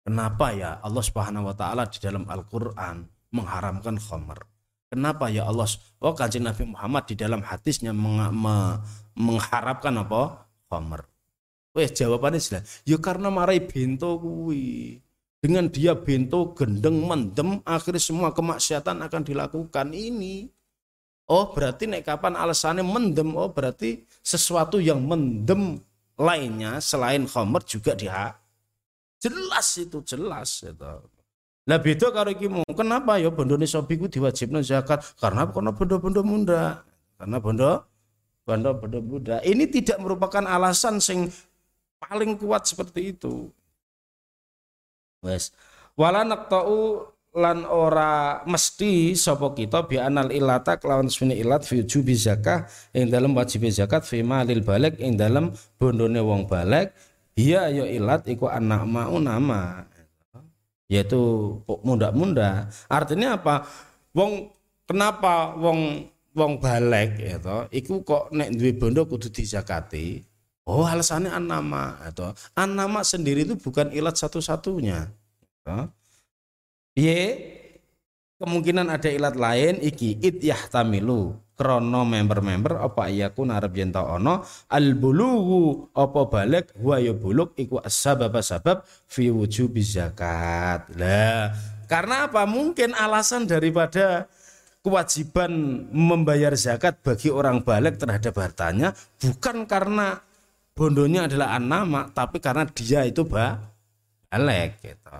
[0.00, 3.04] Kenapa ya Allah Subhanahu wa taala di dalam Al-Qur'an
[3.36, 4.40] mengharamkan khamr?
[4.88, 5.68] Kenapa ya Allah
[6.00, 8.80] oh kanjeng Nabi Muhammad di dalam hadisnya meng, me,
[9.12, 10.48] mengharapkan apa?
[10.72, 11.09] Khamr.
[11.70, 12.82] Wes jawabannya jelas.
[12.82, 14.98] Ya karena marai bento kuwi.
[15.40, 20.50] Dengan dia bento gendeng mendem akhirnya semua kemaksiatan akan dilakukan ini.
[21.30, 25.78] Oh berarti nek kapan alasannya mendem oh berarti sesuatu yang mendem
[26.20, 28.34] lainnya selain khomer juga dia
[29.20, 30.92] jelas itu jelas itu.
[31.68, 36.82] Lah beda karo iki kenapa ya bondone sobi ku diwajibno zakat karena karena bondo-bondo munda
[37.20, 37.70] karena bondo
[38.48, 41.28] bondo bondo muda ini tidak merupakan alasan sing
[42.00, 43.52] paling kuat seperti itu.
[45.20, 45.52] Wes.
[45.94, 47.04] Wala naqta'u
[47.36, 53.06] lan ora mesti sapa kita bi anal ilata kelawan sunni ilat fi jubi zakah ing
[53.06, 56.90] dalam wajib zakat fi malil balik ing dalam bondone wong balik
[57.38, 59.86] iya ya ilat iku anak mau nama.
[60.90, 61.22] Yaitu
[61.86, 62.66] munda-munda.
[62.90, 63.62] Artinya apa?
[64.10, 64.50] Wong
[64.90, 67.38] kenapa wong wong balik ya
[67.70, 70.29] iku kok nek duwe bondo kudu dizakati
[70.70, 75.10] Oh alasannya an nama atau an nama sendiri itu bukan ilat satu-satunya.
[76.94, 77.20] Ye
[78.38, 84.94] kemungkinan ada ilat lain iki it yahtamilu krono member-member apa iyaku narab yen ono al
[84.94, 90.86] bulugu apa balik huwa ya buluk iku asbab sabab fi wujubi zakat.
[90.94, 91.50] Lah
[91.90, 92.46] karena apa?
[92.46, 94.30] Mungkin alasan daripada
[94.86, 95.50] kewajiban
[95.90, 100.29] membayar zakat bagi orang balik terhadap hartanya bukan karena
[100.80, 105.12] bondonya adalah anama tapi karena dia itu balik gitu.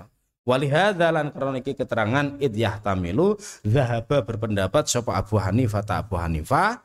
[0.49, 6.81] Walihada lan karena iki keterangan id yahtamilu zahaba berpendapat sapa Abu Hanifah ta Abu Hanifah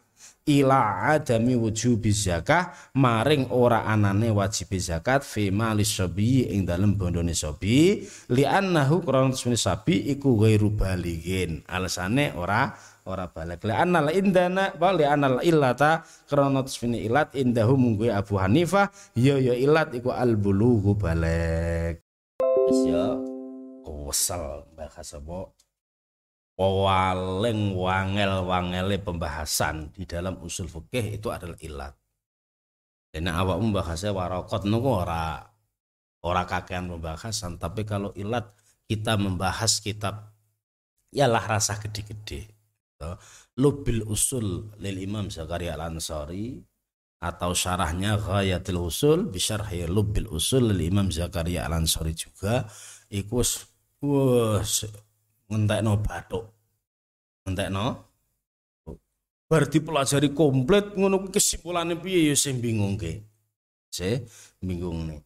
[0.45, 7.33] ila adami wujubi zakah maring ora anane wajib zakat fi mali sabi ing dalem bondone
[7.33, 13.63] sabi li annahu krana sabi iku ghairu baligin alasane ora ora balik.
[13.63, 16.03] Li anal indana ba li anal illata.
[16.25, 18.89] Krana tusmini ilat indahu munggu Abu Hanifah.
[19.17, 22.01] Ya ya ilat iku al bulughu balik.
[22.41, 23.15] Wis ya.
[23.85, 25.53] Kesel bahasa apa
[26.55, 31.93] paling wangel-wangele pembahasan di dalam usul fikih itu adalah ilat.
[33.11, 35.43] Dan awak membahasnya warokot nunggu ora
[36.25, 38.49] ora kakean pembahasan, tapi kalau ilat
[38.87, 40.35] kita membahas kitab
[41.11, 42.54] ialah rasa gede-gede.
[43.59, 46.55] Lubil usul lil Imam Zakaria Al-Ansari
[47.19, 52.63] atau syarahnya Ghayatul Usul bisyarhi Lubil usul lil Imam Zakaria Al-Ansari juga
[53.11, 53.67] iku wes
[55.51, 56.45] ngentekno bathuk.
[57.43, 57.85] Ngentekno
[59.45, 63.23] bar dipelajari komplit ngono kesimpulane piye ya sing bingungke.
[63.91, 64.27] Se
[64.59, 65.21] bingung nih.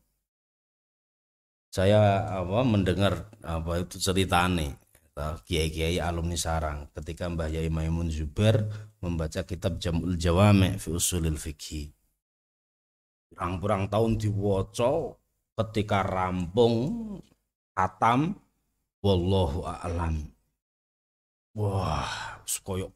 [1.70, 4.89] Saya apa mendengar apa itu ceritane
[5.44, 6.88] kiai-kiai alumni sarang.
[6.96, 8.64] Ketika Mbah Yai Maimun Zubair
[9.04, 11.92] membaca kitab Jamul Jawame fi Usulil Fikih.
[13.30, 15.16] Pirang-pirang tahun diwaca
[15.60, 16.76] ketika rampung
[17.78, 18.36] hatam
[19.04, 20.24] wallahu a'lam.
[21.56, 22.92] Wah koyo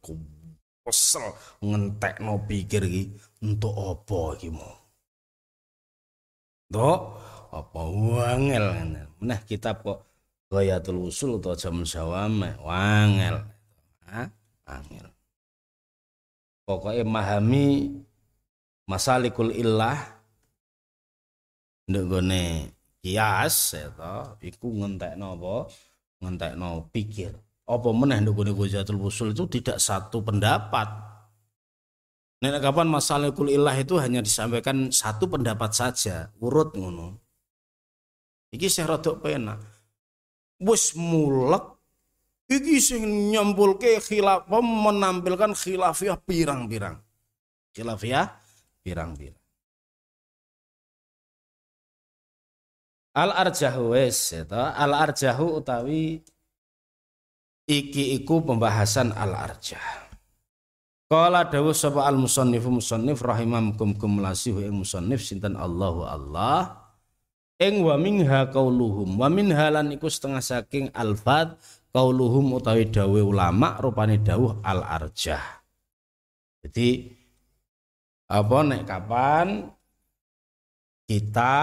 [0.84, 1.32] kesel
[1.64, 3.02] ngentekno pikir iki
[3.40, 4.84] untuk apa iki mau
[7.54, 8.66] apa wangel
[9.22, 10.13] nah kitab kok
[10.54, 13.42] Ghayatul Usul atau Jam Sawame wangel.
[14.06, 14.30] Ha
[14.70, 15.10] angel.
[16.62, 17.90] Pokoknya memahami
[18.86, 19.98] masalikul illah.
[21.90, 22.44] Ndek gone
[23.02, 23.90] kias ya
[24.40, 25.54] iku ngentekno apa?
[26.22, 27.34] Ngentekno pikir.
[27.66, 31.14] Apa meneh nggone Ghazatul Usul itu tidak satu pendapat.
[32.44, 37.16] Nek kapan masalah kul ilah itu hanya disampaikan satu pendapat saja, urut ngono.
[38.52, 39.56] Iki saya rodok pena.
[40.62, 41.74] Wis mulek
[42.46, 43.02] iki sing
[43.32, 47.00] nyambulke khilaf menampilkan khilafiyah pirang-pirang.
[47.74, 48.26] Khilafiyah
[48.84, 49.42] pirang-pirang.
[53.14, 56.18] Al arjahu wes itu al arjahu utawi
[57.70, 60.10] iki iku pembahasan al arjah.
[61.06, 66.83] Kala dawu sapa al musannifu musannif rahimakum kumlasihu ing musannif sinten Allahu Allah
[67.60, 71.54] ing wa minha qauluhum wa minha lan iku setengah saking alfad
[71.94, 75.42] qauluhum utawi dawe ulama rupane dawuh al arjah.
[76.64, 77.12] Jadi
[78.26, 79.68] apa nek kapan
[81.04, 81.56] kita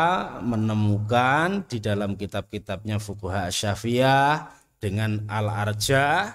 [0.45, 6.29] menemukan di dalam kitab-kitabnya Fukuha Syafiyah dengan al-arja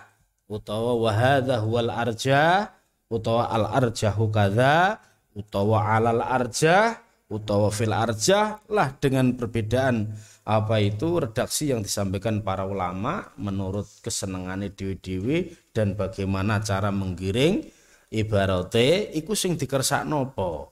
[0.51, 2.75] utawa wahadha wal arja
[3.07, 4.99] utawa al arjahu kadza
[5.37, 10.15] utawa alal arja utawa fil arja lah dengan perbedaan
[10.47, 17.67] apa itu redaksi yang disampaikan para ulama menurut kesenangannya dewi-dewi dan bagaimana cara menggiring
[18.15, 20.71] ibarate iku sing dikersakno nopo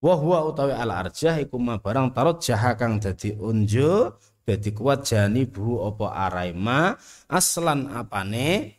[0.00, 2.96] wa huwa utawi al arjah iku ma barang tarot jaha kang
[3.36, 4.16] unjuk
[4.48, 6.96] dadi kuat jani bu apa araima
[7.28, 8.77] aslan apane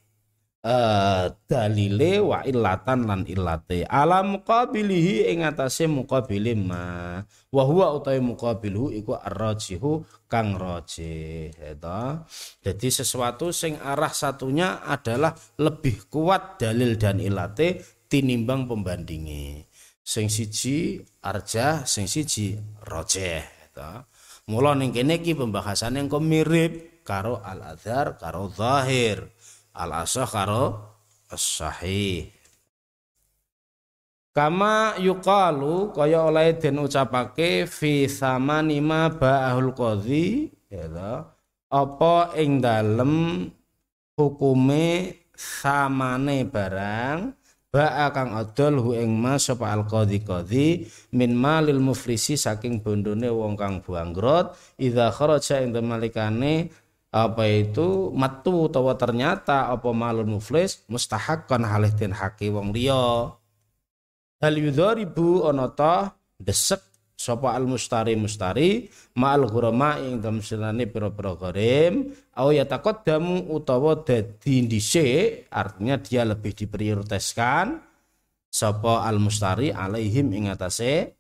[0.64, 3.88] uh, dalile wa illatan lan illate.
[3.88, 7.20] Alam muqabilihi ing atase muqabili ma.
[7.50, 12.22] Wa huwa utawi muqabiluhu iku arrajihu kang rajih eta
[12.62, 19.66] jadi sesuatu sing arah satunya adalah lebih kuat dalil dan ilate tinimbang pembandingi
[20.06, 22.54] sing siji arja sing siji
[22.86, 24.06] rojeh ta.
[24.50, 29.30] Mula ning kene iki pembahasan yang mirip karo al adhar karo zahir
[29.80, 30.66] al asah karo
[31.32, 32.28] as-sahih.
[34.36, 41.26] Kama yuqalu kaya oleh den ucapake fi samanima ba'ahul qadhi ya
[41.70, 43.46] apa ing dalem
[44.14, 47.34] hukume samane barang
[47.70, 50.70] ba'a kang adol hu ing mas sapa al qadhi qadhi
[51.14, 56.74] min malil muflisi saking bondone wong kang bangkrut idza kharaja ing malikane
[57.10, 58.14] apa itu?
[58.14, 63.34] Matu utawa ternyata apa malul muflis mustahaqqan halih den haki wong liya.
[64.40, 66.14] Hal yudharibu ana ta?
[66.40, 66.80] Desek
[67.20, 68.88] sapa al mustari mustari
[69.20, 72.16] ma'al ghurama ing dalam silane pira-pira gharim.
[72.40, 77.84] Au yataqaddamu utawa dadi dhisik artinya dia lebih diprioritaskan
[78.48, 81.20] sapa al mustari alaihim ing atase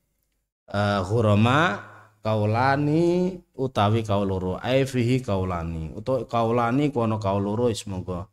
[0.71, 1.83] uh, ghurama
[2.23, 5.91] kaulani utawi kauloro ai fihi kaulani.
[5.91, 8.31] Utawa kaulani kono kauloro monggo.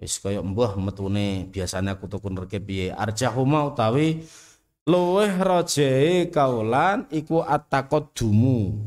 [0.00, 2.88] Wis kaya mbah metune biasanya aku tuku nerke piye.
[2.96, 4.24] Arjahuma utawi
[4.88, 8.80] luweh rajae kaulan iku attaqaddumu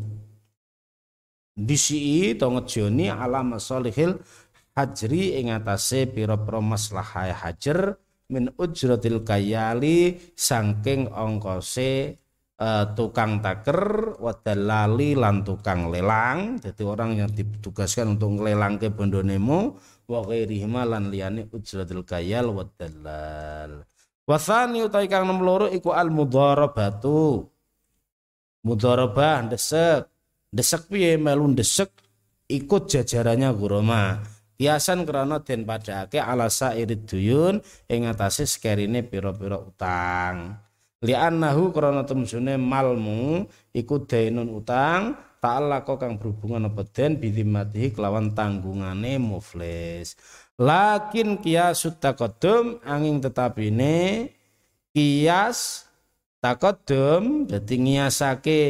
[1.54, 4.18] disi to ngejoni ala masalihil
[4.74, 12.18] hajri ing atase pira-pira maslahah hajar min ujratil kayali saking ongkose
[12.60, 16.60] uh, tukang taker wadalali lan tukang lelang.
[16.62, 19.78] Jadi orang yang ditugaskan untuk ngelelang ke bondonemu
[20.10, 23.88] wa ghairihima lan liyane ujratil kayal wadalal.
[24.24, 27.44] Wasani utai kang nomor loro iku al mudharabatu.
[28.64, 30.08] Mudharabah ndesek.
[30.56, 31.20] Ndesek piye?
[31.20, 31.92] Melu ndesek
[32.48, 34.22] ikut jajarannya guroma
[34.54, 40.56] Kiasan krana den padhake alasa irid duyun ing atase skerine pira-pira utang.
[41.04, 43.44] Li'annahu krana temsune malmu
[43.76, 50.16] iku dainun utang ta'ala kang berhubungan apa den bidimatihi kelawan tanggungane muflis.
[50.56, 54.32] Lakin kiasut takodum angin tetapine
[54.96, 55.92] kias
[56.40, 58.62] takodum dadi ngiasake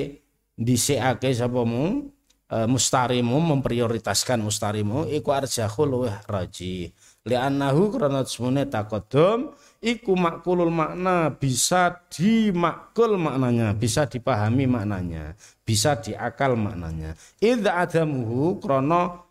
[0.57, 2.09] dhisikake sapa mu
[2.53, 6.93] Eh, mustarimu memprioritaskan mustarimu iku arjahu luweh raji
[7.25, 15.35] li'annahu karena semune takodom iku makulul makna bisa dimakul maknanya bisa dipahami maknanya
[15.67, 17.19] bisa diakal maknanya.
[17.43, 19.27] Idza adamuhu krono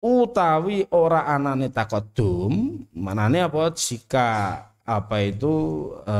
[0.00, 3.68] utawi ora anane takodum maknane apa?
[3.76, 4.28] Jika
[4.86, 5.54] apa itu
[6.06, 6.16] e,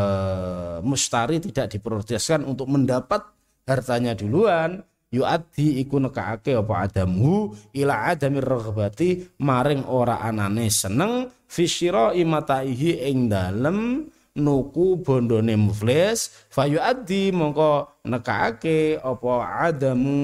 [0.82, 3.22] mustari tidak diprioritaskan untuk mendapat
[3.64, 4.82] hartanya duluan
[5.16, 13.32] yuaddi iku nekaake apa adamu ila adamir raghbati maring ora anane seneng fisyira imataihi ing
[13.32, 16.46] dalem nuku bondone muflis.
[16.52, 19.34] Fayuaddi mongko nekaake apa
[19.72, 20.18] adamu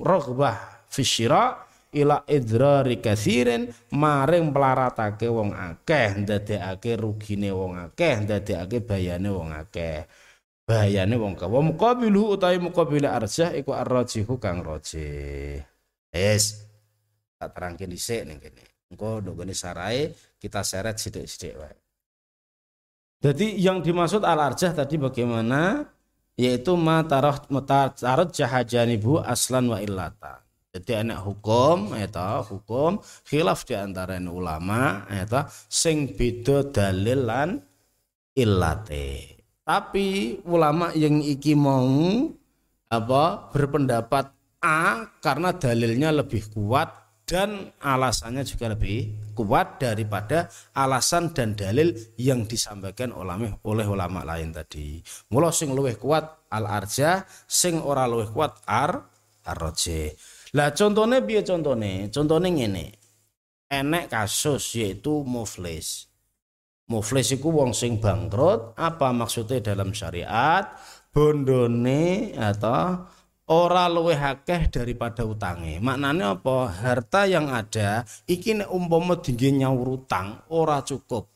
[0.00, 9.28] raghbah fisyira ila idrari kathirin maring pelaratake wong akeh ndadekake rugine wong akeh ndadekake bayane
[9.28, 10.08] wong akeh
[10.72, 11.44] bahayane wong ka.
[11.44, 15.60] Wa muqabilu utawi muqabile arjah iku arrajihu kang rajih.
[16.08, 16.64] Es
[17.36, 18.64] tak terangke dhisik ning kene.
[18.88, 20.08] Engko nggone sarai
[20.40, 21.76] kita seret sithik-sithik wae.
[23.22, 25.84] Jadi yang dimaksud al arjah tadi bagaimana?
[26.32, 30.40] Yaitu matarah matarat jahajanibu aslan wa illata.
[30.72, 32.96] Jadi anak hukum eta hukum
[33.28, 37.60] khilaf di antara ulama eta sing beda dalil lan
[38.32, 39.31] illate
[39.62, 42.30] tapi ulama yang iki mau
[42.92, 50.46] apa berpendapat A karena dalilnya lebih kuat dan alasannya juga lebih kuat daripada
[50.76, 51.90] alasan dan dalil
[52.20, 55.02] yang disampaikan oleh oleh ulama lain tadi.
[55.32, 59.02] Mula sing luwih kuat al arja, sing ora luwih kuat ar
[59.48, 60.14] arroje.
[60.54, 62.86] Lah contohnya biar contohnya, contohnya ngene.
[63.72, 66.11] Enek kasus yaitu muflis.
[66.90, 70.72] Muflis iku wong sing bangkrut, apa maksudnya dalam syariat?
[71.12, 73.04] Bondone atau
[73.52, 75.78] ora luwih akeh daripada utange.
[75.78, 76.72] Maknanya apa?
[76.72, 81.28] Harta yang ada iki nek umpama dingge nyaur utang ora cukup.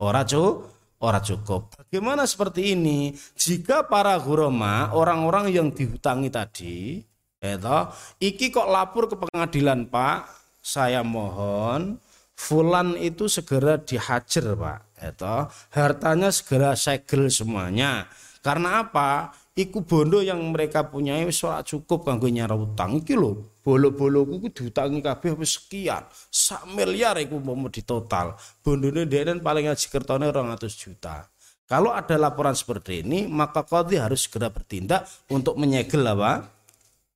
[0.00, 1.72] Ora cukup ora cukup.
[1.80, 3.16] Bagaimana seperti ini?
[3.34, 7.00] Jika para guroma, orang-orang yang dihutangi tadi,
[7.40, 7.78] itu,
[8.20, 10.28] iki kok lapor ke pengadilan, Pak,
[10.60, 11.96] saya mohon
[12.40, 15.36] Fulan itu segera dihajar pak, itu
[15.76, 18.08] hartanya segera segel semuanya.
[18.40, 19.36] Karena apa?
[19.52, 23.60] Iku bondo yang mereka punya wis ora cukup kanggo nyara utang iki lho.
[23.60, 26.08] Bolo-boloku ku diutangi kabeh sekian.
[26.32, 28.32] Sak miliar iku mau di total.
[28.64, 31.28] Bondone dhek paling ngaji kertone 200 juta.
[31.68, 36.48] Kalau ada laporan seperti ini, maka qadhi harus segera bertindak untuk menyegel apa?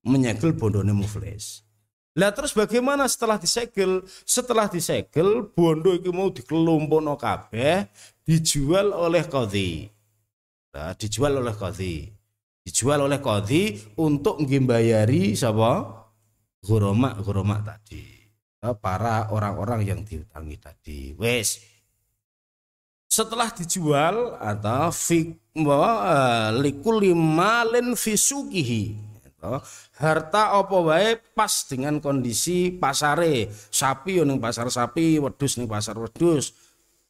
[0.04, 1.63] Menyegel bondone muflis.
[2.14, 4.06] Lah terus bagaimana setelah disegel?
[4.22, 7.90] Setelah disegel, bondo itu mau dikelumpono kabeh,
[8.22, 9.90] dijual oleh qadhi.
[10.78, 12.06] Nah, dijual oleh qadhi.
[12.62, 16.06] Dijual oleh qadhi untuk ngimbayari sapa?
[16.62, 18.14] Guroma-guroma tadi.
[18.78, 21.12] Para orang-orang yang diutangi tadi.
[21.18, 21.60] Wes.
[23.10, 29.13] Setelah dijual atau fi uh, likul malin fisukihi
[29.98, 33.50] harta apa wae pas dengan kondisi pasare.
[33.50, 36.54] Sapi yo ning pasar sapi wedhus ning pasar wedhus.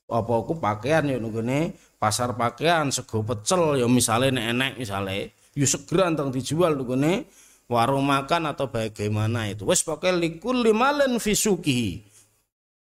[0.09, 5.35] Apa aku pakaian yo nggone pasar pakaian sego pecel yo misale nek enek misale.
[5.57, 7.29] Yo segera anteng dijual nggone
[7.71, 9.65] warung makan atau bagaimana itu.
[9.65, 12.05] Wes pakai likul limalen fisuki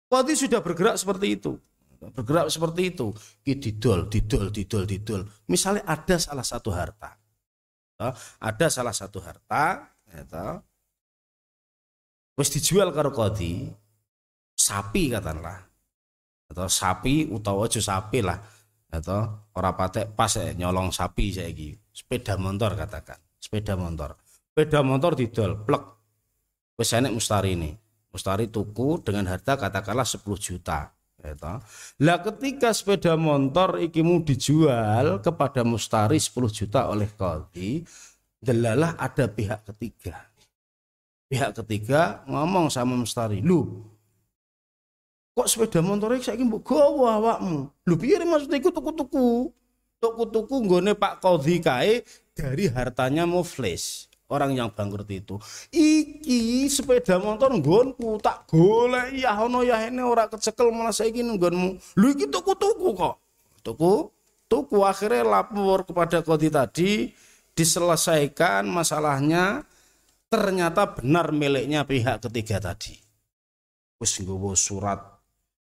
[0.09, 1.53] Kodi sudah bergerak seperti itu.
[2.01, 3.13] Bergerak seperti itu.
[3.45, 5.21] Didol didol didol didol.
[5.45, 7.18] Misalnya ada salah satu harta
[8.39, 9.91] ada salah satu harta
[12.39, 13.67] wis dijual karo kodi
[14.55, 15.67] sapi katakanlah.
[16.49, 18.41] Atau sapi utawa aja sapi lah
[18.89, 21.77] atau ora patek pas eh, nyolong sapi saiki.
[21.93, 24.17] Sepeda motor katakan sepeda motor.
[24.49, 25.83] Sepeda motor didol plek.
[26.73, 27.71] Wis enek mustari ini.
[28.09, 30.89] Mustari tuku dengan harga katakanlah 10 juta
[31.19, 31.59] Eta.
[32.03, 37.83] Lah ketika sepeda motor ikimu dijual kepada mustari 10 juta oleh kodi,
[38.39, 40.15] delalah ada pihak ketiga.
[41.29, 43.85] Pihak ketiga ngomong sama mustari, "Lu,
[45.37, 49.53] kok sepeda motor iki saiki mbok gawa awakmu?" Lu piye maksudnya iku tuku-tuku?
[49.99, 52.01] Tuku-tuku nggone Pak Kodi kae
[52.31, 55.35] dari hartanya muflis orang yang bangkrut itu
[55.73, 61.97] iki sepeda motor nggonku tak golek ya ono ya ini ora kecekel malah saiki nggonmu
[61.97, 63.15] lu iki tuku-tuku kok.
[63.65, 63.93] Tuku
[64.47, 67.11] tuku akhirnya lapor kepada kodi tadi
[67.53, 69.65] diselesaikan masalahnya
[70.29, 72.95] ternyata benar miliknya pihak ketiga tadi.
[73.99, 75.01] Wis nggowo surat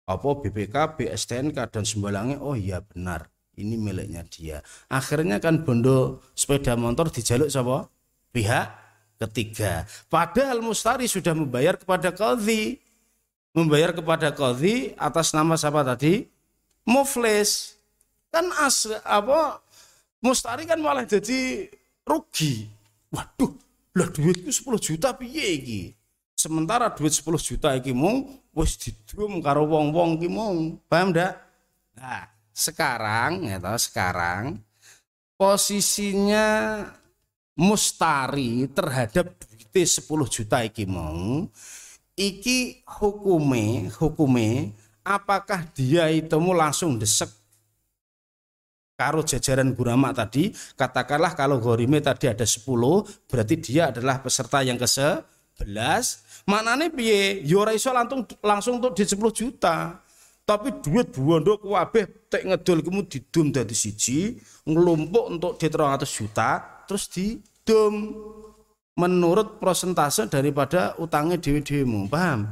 [0.05, 4.59] apa BPK, BSTNK dan sembalangnya oh iya benar ini miliknya dia.
[4.91, 7.87] Akhirnya kan bondo sepeda motor dijaluk siapa
[8.35, 8.67] pihak
[9.15, 9.87] ketiga.
[10.11, 12.83] Padahal mustari sudah membayar kepada qadhi.
[13.55, 16.27] Membayar kepada qadhi atas nama siapa tadi?
[16.83, 17.79] Muflis.
[18.27, 19.63] Kan as apa
[20.19, 21.71] mustari kan malah jadi
[22.03, 22.67] rugi.
[23.15, 23.55] Waduh,
[23.95, 25.81] lah duitku 10 juta piye iki?
[26.35, 30.51] Sementara duit 10 juta iki mau wis didum karo wong-wong iki mau.
[30.91, 31.39] Paham ndak?
[31.95, 34.59] Nah, sekarang ya sekarang
[35.39, 36.47] posisinya
[37.55, 41.47] mustari terhadap duit 10 juta iki mau
[42.15, 44.71] iki hukume hukume
[45.03, 47.29] apakah dia itu langsung desek?
[48.95, 52.63] Karo jajaran gurama tadi katakanlah kalau gorime tadi ada 10
[53.27, 57.43] berarti dia adalah peserta yang ke 11 maknane piye?
[57.43, 59.99] Yo ora iso langsung langsung untuk di 10 juta.
[60.45, 66.74] Tapi duit bondo kabeh tek ngedol kemu didum dadi siji ngelumpuk untuk di 300 juta
[66.85, 68.15] terus didom
[68.95, 72.47] menurut persentase daripada utangnya dewi-dewimu paham?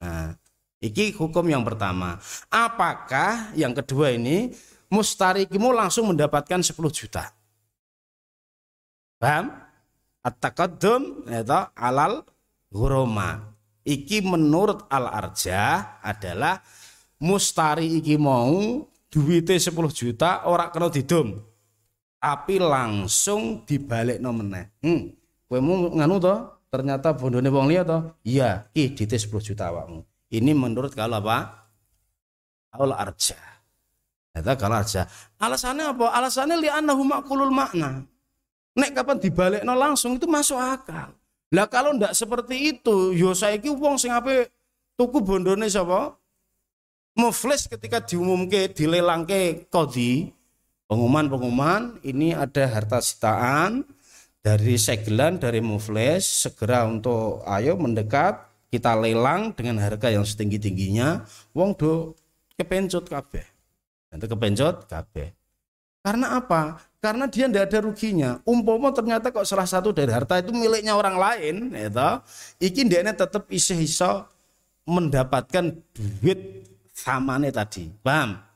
[0.00, 0.32] Nah
[0.80, 2.16] iki hukum yang pertama.
[2.48, 4.54] Apakah yang kedua ini
[4.88, 7.34] mustarikimu langsung mendapatkan 10 juta?
[9.18, 9.50] Paham?
[10.22, 12.22] At-taqaddum itu alal
[12.72, 13.58] huroma
[13.88, 16.60] iki menurut al-arjah adalah
[17.16, 21.32] mustari iki mau duitnya 10 juta ora kena didom
[22.18, 24.74] tapi langsung dibalik meneh.
[24.82, 25.14] Hmm,
[25.46, 26.34] kowe nganu to?
[26.68, 27.98] Ternyata bondone wong liya to?
[28.26, 30.04] Iya, ki dite 10 juta awakmu.
[30.28, 31.64] Ini menurut kalau apa?
[32.76, 33.40] Aul arja.
[34.36, 35.08] Eta kalau arja.
[35.40, 36.12] Alasannya apa?
[36.12, 38.04] Alasannya li annahu maqulul makna.
[38.76, 41.16] Nek kapan dibalik langsung itu masuk akal.
[41.48, 44.52] Lah kalau ndak seperti itu, yo saiki wong sing ape
[45.00, 46.12] tuku bondone sapa?
[47.16, 50.30] Muflis ketika diumumke dilelangke kodi,
[50.88, 53.84] Pengumuman-pengumuman ini ada harta sitaan
[54.40, 61.76] dari segelan dari Mufles segera untuk ayo mendekat kita lelang dengan harga yang setinggi-tingginya wong
[61.76, 62.16] do
[62.56, 63.44] kepencut kabeh.
[64.08, 65.36] Nanti kepencut kabeh.
[66.00, 66.80] Karena apa?
[67.04, 68.30] Karena dia tidak ada ruginya.
[68.48, 72.10] Umpama ternyata kok salah satu dari harta itu miliknya orang lain, itu,
[72.64, 74.24] iki dia tetap iso-iso
[74.88, 76.64] mendapatkan duit
[76.96, 77.92] samane tadi.
[78.00, 78.47] Paham?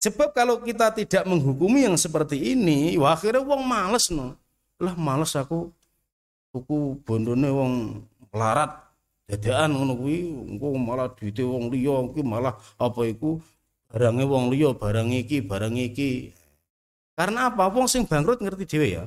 [0.00, 4.32] Sebab kalau kita tidak menghukumi yang seperti ini, wah akhirnya wong males no.
[4.80, 5.68] Lah males aku
[6.56, 7.72] tuku bondone wong
[8.32, 8.80] larat
[9.28, 10.24] dadaan ngono kuwi
[10.56, 13.38] engko malah duite wong liya iki malah apa iku
[13.92, 16.32] barange wong liya barang iki barang iki.
[17.12, 17.68] Karena apa?
[17.68, 19.04] Wong sing bangkrut ngerti dhewe ya.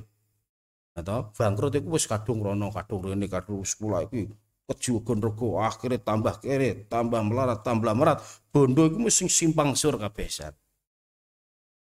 [0.93, 4.29] Atau bangkrut itu wis kadung rono kadung rene kadung sekolah iki
[4.69, 10.29] kejugan rego akhirnya tambah kere tambah melarat tambah merat bondo iku mesti simpang sur kabeh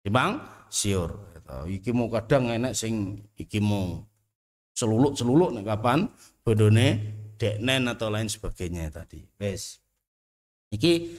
[0.05, 0.37] timbang
[0.69, 1.57] siur gitu.
[1.65, 4.05] iki mau kadang enek sing iki mau
[4.77, 6.05] celuluk-celuluk nek kapan
[6.45, 6.87] bodone
[7.41, 9.25] deknen atau lain sebagainya tadi.
[9.41, 9.81] Wes
[10.69, 11.17] iki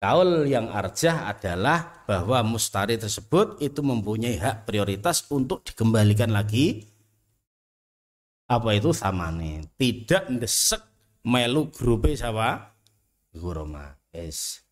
[0.00, 6.88] kaul yang arjah adalah bahwa mustari tersebut itu mempunyai hak prioritas untuk dikembalikan lagi.
[8.48, 8.96] Apa itu?
[8.96, 9.68] Samane.
[9.76, 10.80] Tidak mendesek
[11.28, 12.56] melu grupe sawa
[13.36, 14.67] guroma es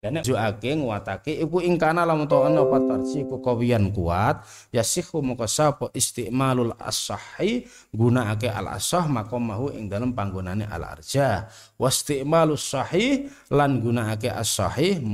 [0.00, 4.40] dan juake nguatake iku ingkana lamun to ana apa tarji iku kawiyan kuat
[4.72, 11.52] ya sihu moko sapa istimalul as-sahhi gunakake al asah mahu ing dalam panggonane al arja
[11.76, 15.04] wastimalus sahih lan gunakake as-sahih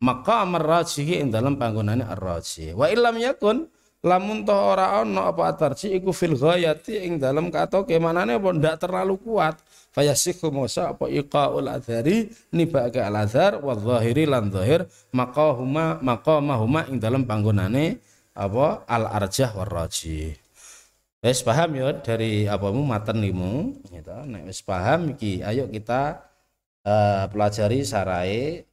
[0.00, 2.72] maka marrajihi ing dalam panggonane ar-raji.
[2.72, 3.68] Wa illam yakun
[4.00, 8.74] lamun toh ora ono apa atarji iku fil ghayati ing dalam kato kemanane apa ndak
[8.80, 15.98] terlalu kuat fayasikhu musa apa iqaul adhari nibake al adhar wa zahiri lan zahir maqahuma
[16.02, 17.98] maqamahuma ing dalam panggonane
[18.34, 20.34] apa al arjah war rajih.
[21.20, 24.16] Wes paham ya dari apamu matan limu gitu.
[24.24, 26.24] Nek wes paham iki ayo kita
[26.86, 28.64] uh, pelajari sarai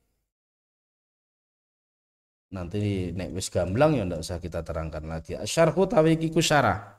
[2.48, 5.36] nanti nek wis gamblang ya ndak usah kita terangkan lagi.
[5.36, 6.97] Asyarhu tawi iku syarah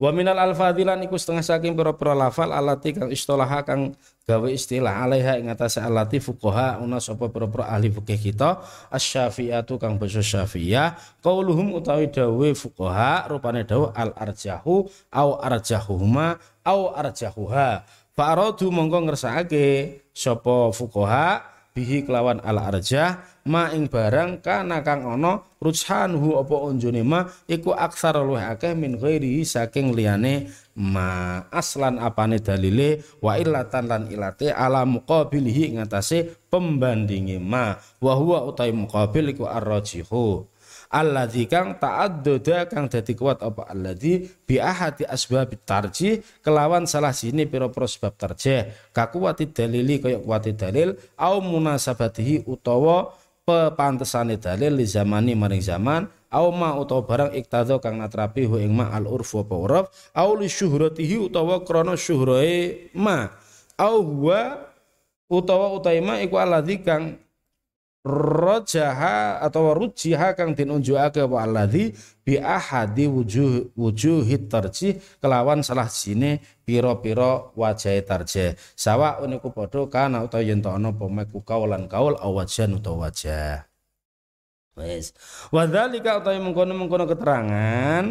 [0.00, 3.92] wa minal alfadilan iku setengah saking pira-pira lafal alati kang istolaha kang
[4.24, 10.00] gawe istilah alaiha ing atase alati fuqaha una sapa pira-pira ahli fikih kita asy-syafi'atu kang
[10.00, 17.84] basa syafi'iyah qauluhum utawi dawe fuqaha rupane dawe al arjahu au arjahuhuma au arjahuha.
[18.16, 25.06] Fa aradu mongko ngersakake sapa fuqaha bihi kelawan al arjah ma ing barang kana kang
[25.06, 31.40] ana rujhanhu apa unjune ma iku aksar luwih akeh min ghairi saking liyane ma.
[31.52, 37.78] Aslan apane dalile wa illatan lan ilate ala muqabilihi ngatasé pembandingi ma.
[38.02, 40.49] Wa huwa utai muqabil iku arrajihu
[40.90, 47.46] alladzi kang ta'adduda kang dadi kuat apa alladzi bi ahadi asbab tarjih kelawan salah sini
[47.46, 48.74] pira-pira sebab tarjih.
[48.90, 53.14] Kakuwati dalili kaya kuwati dalil au munasabatihi utawa
[53.46, 58.74] pepantesane dalil li zamani maring zaman au ma utawa barang iktadha kang natrapi hu ing
[58.74, 63.30] ma al urfu apa uruf au li syuhratihi utawa krana syuhrae ma
[63.78, 64.70] au huwa
[65.30, 67.18] utawa utaima iku alladzi kang
[68.00, 71.92] rojaha atau rujiha kang dinunjukake wa alladzi
[72.24, 78.56] bi ahadi wujuh wujuhit tarjih kelawan salah sine pira-pira wajahe tarjih.
[78.72, 83.68] Sawa uniku padha kana utawa yen pemeku kaulan kaul awajan utawa wajah.
[84.80, 85.12] Wis.
[85.52, 88.04] Wa dzalika mengkono-mengkono keterangan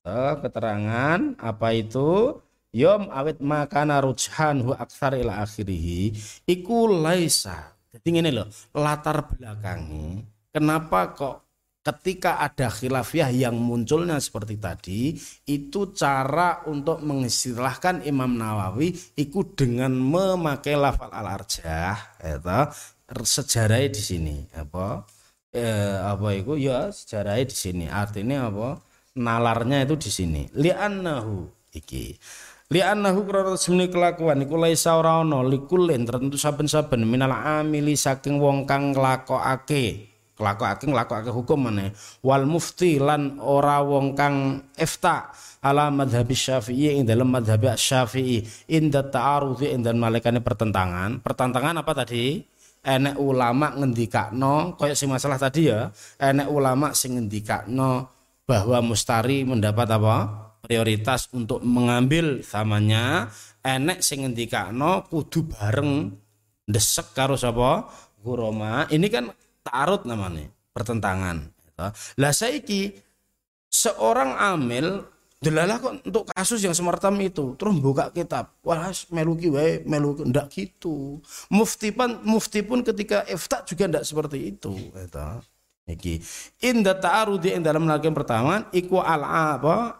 [0.00, 2.40] atau keterangan apa itu?
[2.70, 6.14] Yom awit makana rujhan hu aksar ila akhirih.
[6.46, 10.22] Iku laisa jadi ini loh, latar belakangnya
[10.54, 11.36] kenapa kok
[11.80, 15.00] ketika ada khilafiyah yang munculnya seperti tadi
[15.48, 22.60] itu cara untuk mengistilahkan Imam Nawawi ikut dengan memakai lafal al arjah itu
[23.26, 25.02] sejarahnya di sini apa?
[25.50, 27.84] Eh, apa itu ya sejarahnya di sini.
[27.90, 28.68] Artinya apa?
[29.18, 30.42] Nalarnya itu di sini.
[30.54, 32.14] Li'annahu iki
[32.70, 38.62] li'annahu krana semene kelakuan iku laisa ora ana likulin tertentu saben-saben minal amili saking wong
[38.62, 40.06] kang nglakokake.
[40.38, 41.90] Nglakokake nglakokake hukum maneh
[42.22, 48.46] wal mufti lan ora wong kang ifta ala madhab syafi'i ing dalam madhab syafi'i.
[48.70, 51.20] Inda ta'arudhi ing dalam malekane pertentangan.
[51.20, 52.38] Pertentangan apa tadi?
[52.80, 55.92] Enek ulama ngendikakno kaya si masalah tadi ya.
[56.16, 58.08] Enek ulama sing ngendikakno
[58.48, 63.26] bahwa mustari mendapat apa prioritas untuk mengambil samanya
[63.66, 66.14] enek sing ngendikakno kudu bareng.
[66.70, 67.90] Desek karo sapa?
[68.22, 69.34] Guroma ini kan
[69.66, 71.74] tarut namanya pertentangan gitu.
[72.22, 72.94] lah saiki
[73.66, 75.02] seorang amil
[75.42, 77.58] delalah kok untuk kasus yang semertam itu.
[77.58, 78.54] Terus buka kitab.
[78.62, 81.18] Wah meluki wae meluki ndak gitu.
[81.50, 85.26] Mufti pun mufti pun ketika ifta juga ndak seperti itu gitu.
[85.90, 86.22] iki.
[86.62, 89.99] Inda ta'arudi ing dalam lagi pertama iku al apa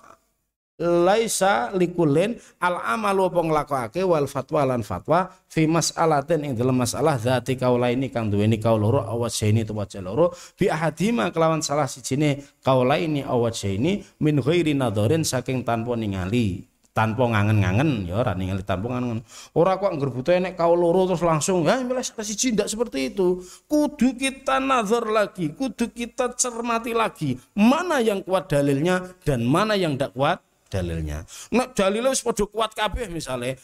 [0.80, 7.20] laisa likulin al amalu apa nglakokake wal fatwa lan fatwa fi mas'alatin ing dalam masalah
[7.20, 9.04] zati kaula ini kang duweni kaul loro
[9.44, 13.20] ini tu wajah loro bi ahadima kelawan salah sijine kaula ini
[13.68, 19.22] ini min ghairi nadharin saking tanpa ningali tanpa ngangen-ngangen ya ora ningali tanpa ngangen
[19.54, 23.14] ora kok anggar butuh enek kaul loro terus langsung ya milih salah siji ndak seperti
[23.14, 23.40] itu.
[23.70, 29.94] Kudu kita nazar lagi kudu kita cermati lagi mana yang kuat dalilnya dan mana yang
[29.94, 30.38] tidak kuat
[30.70, 31.26] dalilnya.
[31.50, 33.58] Nek dalilnya wis padha kuat kabeh misalnya.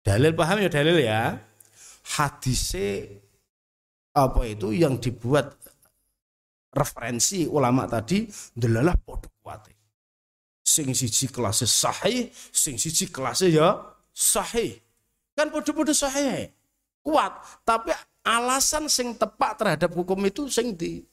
[0.00, 1.36] Dalil paham ya dalil ya.
[2.16, 3.20] Hadise
[4.16, 5.52] apa itu yang dibuat
[6.72, 8.24] referensi ulama tadi
[8.56, 9.68] delalah padha kuat.
[10.66, 13.76] Sing siji kelas sahih, sing siji kelas ya
[14.10, 14.80] sahih.
[15.36, 16.50] Kan padha-padha sahih.
[17.06, 17.94] Kuat, tapi
[18.26, 21.06] alasan sing tepat terhadap hukum itu sing di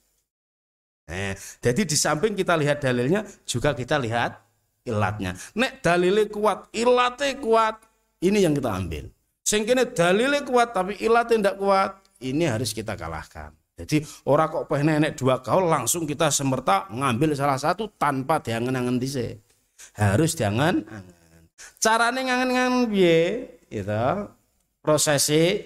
[1.04, 4.40] Eh, jadi di samping kita lihat dalilnya juga kita lihat
[4.88, 5.36] ilatnya.
[5.56, 7.80] Nek dalile kuat, ilate kuat,
[8.24, 9.08] ini yang kita ambil.
[9.44, 13.52] Sing dalile kuat tapi ilate ndak kuat, ini harus kita kalahkan.
[13.74, 19.02] Jadi orang kok pengen nenek dua kaul langsung kita semerta ngambil salah satu tanpa diangen-angen
[19.02, 19.42] dhisik.
[19.98, 21.10] Harus diangen-angen.
[21.82, 23.50] Carane ngangen-ngangen piye?
[23.74, 24.30] Itu
[24.80, 25.66] prosesnya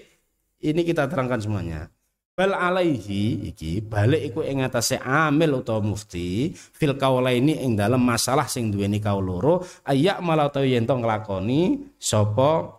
[0.64, 1.92] ini kita terangkan semuanya.
[2.38, 8.46] Bal alaihi iki balik iku ing atase amil utawa mufti fil kaulaini ing dalam masalah
[8.46, 12.78] sing duweni kaul loro ayak malah utawi yen nglakoni sapa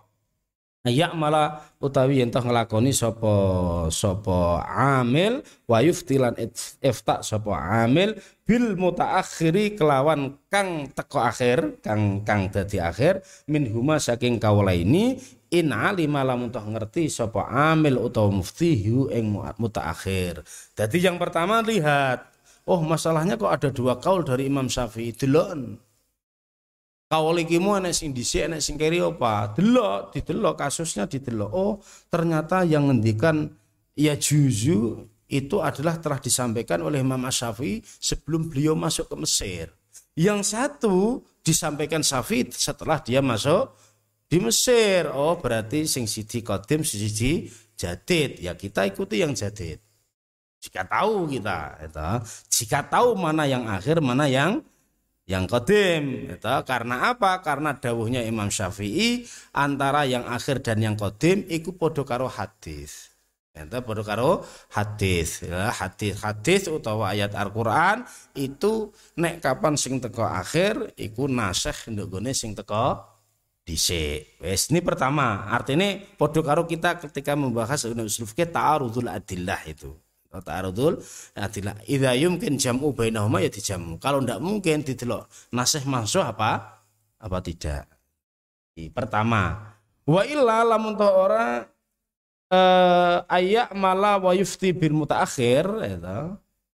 [0.87, 3.35] ayak malah utawi yen nglakoni sapa
[3.91, 6.39] sapa amil wa yuftilan
[6.79, 8.15] ifta sapa amil
[8.47, 15.19] bil mutaakhiri kelawan kang teko akhir kang kang dadi akhir min huma saking kaulaini
[15.49, 20.45] in alima lamun toh ngerti sapa amil utawa mufti hu ing mutaakhir.
[20.77, 22.29] Jadi yang pertama lihat,
[22.69, 25.13] oh masalahnya kok ada dua kaul dari Imam Syafi'i.
[25.13, 25.49] Delok.
[27.09, 29.57] Kaul iki mu ana sing dhisik ana sing kiri apa?
[29.57, 31.49] Delok, didelok kasusnya didelok.
[31.49, 33.49] Oh, ternyata yang ngendikan
[33.97, 39.65] ya juzu itu adalah telah disampaikan oleh Imam Syafi'i sebelum beliau masuk ke Mesir.
[40.13, 43.73] Yang satu disampaikan Syafi'i setelah dia masuk
[44.29, 45.09] di Mesir.
[45.09, 48.37] Oh, berarti sing siji kodim, siji jadid.
[48.39, 49.81] Ya kita ikuti yang jadid.
[50.59, 52.09] Jika tahu kita, itu.
[52.51, 54.59] jika tahu mana yang akhir, mana yang
[55.23, 56.29] yang kodim.
[56.35, 56.55] Itu.
[56.67, 57.39] Karena apa?
[57.39, 59.23] Karena dawuhnya Imam Syafi'i
[59.55, 63.09] antara yang akhir dan yang kodim iku podo karo hadis.
[63.55, 64.43] Itu podo karo
[64.75, 65.47] hadis.
[65.47, 68.03] Ya, hadis hadis utawa ayat Al-Qur'an
[68.35, 73.18] itu nek kapan sing teko akhir iku nasih ndogone sing teko
[73.69, 74.41] dhisik.
[74.41, 79.93] Wes ini pertama, artinya podo karo kita ketika membahas usul fikih ta'arudul adillah itu.
[80.33, 80.97] Ta'arudul
[81.37, 81.77] adillah.
[81.85, 84.01] Idza yumkin jam'u bainahuma ya dijamu.
[84.01, 86.81] Kalau ndak mungkin didelok nasih mansuh apa?
[87.21, 87.85] Apa tidak?
[88.95, 89.75] Pertama,
[90.07, 91.67] wa illa lamun ta ora
[92.49, 96.19] eh ayak mala wa yufti bil mutaakhir itu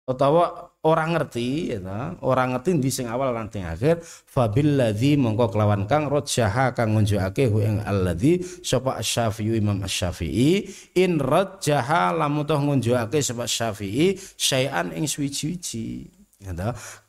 [0.07, 3.99] utawa orang ngerti ya orang ngerti di sing awal lan sing akhir.
[4.03, 10.67] Fabil ladzi mongko kelawan kang rajjaha kang ngunjukake hu ing alladzi sapa asy-syafi'i Imam asy-syafi'i
[10.95, 16.55] in rajjaha lamun toh ngunjukake sapa syafi'i syai'an ing suwi-wiji ya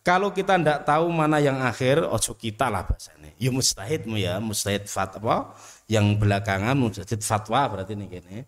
[0.02, 3.38] kalau kita ndak tahu mana yang akhir ojo kita lah bahasane.
[3.38, 5.54] Ya mustahid mu ya mustahid fatwa
[5.86, 8.42] yang belakangan mustahid fatwa berarti nih gini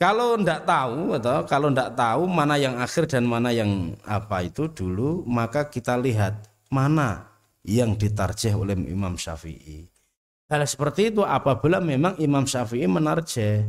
[0.00, 4.64] kalau ndak tahu atau kalau ndak tahu mana yang akhir dan mana yang apa itu
[4.72, 6.40] dulu, maka kita lihat
[6.72, 7.28] mana
[7.60, 9.84] yang ditarjih oleh Imam Syafi'i.
[10.48, 13.68] Hal seperti itu apabila memang Imam Syafi'i menarjih.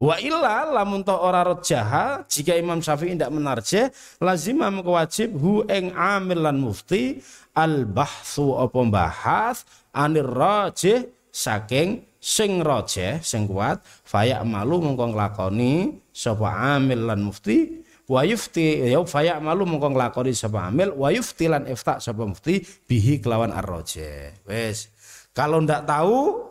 [0.00, 5.92] Wa illa lamun ta ora rajaha jika Imam Syafi'i tidak menarjih lazimam kewajib hu ing
[5.92, 7.20] amil lan mufti
[7.52, 16.00] al bahthu apa bahas anir rajih saking sing roje sing kuat fayak malu mongko nglakoni
[16.08, 21.52] sapa amil lan mufti wa yufti ya fayak malu mongko nglakoni sapa amil wa yufti
[21.52, 24.88] lan ifta sapa mufti bihi kelawan arroje wes
[25.36, 26.48] kalau ndak tahu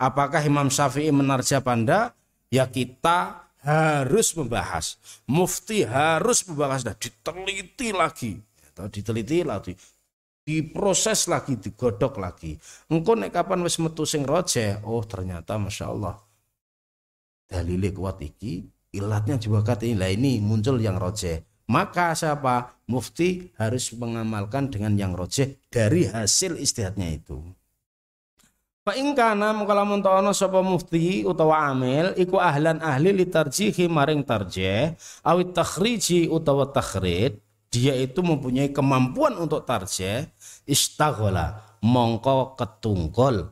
[0.00, 2.16] apakah Imam Syafi'i menarja panda?
[2.48, 4.96] Ya kita harus membahas.
[5.28, 8.40] Mufti harus membahas dan diteliti lagi.
[8.72, 9.76] Atau diteliti lagi
[10.44, 12.56] diproses lagi, digodok lagi.
[12.90, 16.16] Engkau nek kapan wis metu sing roje, oh ternyata masya Allah
[17.50, 18.62] dalile kuat iki,
[18.94, 21.42] ilatnya juga kata ini, ini muncul yang roje.
[21.66, 22.78] Maka siapa?
[22.90, 27.42] Mufti harus mengamalkan dengan yang roje dari hasil istihadnya itu.
[28.80, 35.52] Pak ingkana mengkala muntono sapa mufti utawa amil iku ahlan ahli litarjihi maring tarjih awit
[35.52, 37.38] takhriji utawa takhrid
[37.70, 40.26] dia itu mempunyai kemampuan untuk tarjih
[40.66, 43.48] istaghola mongko ketungkol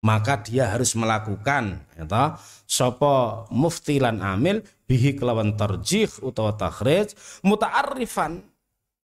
[0.00, 7.12] maka dia harus melakukan ya sopo mufti lan amil bihi kelawan tarjih utawa takhrij
[7.44, 8.40] muta'arrifan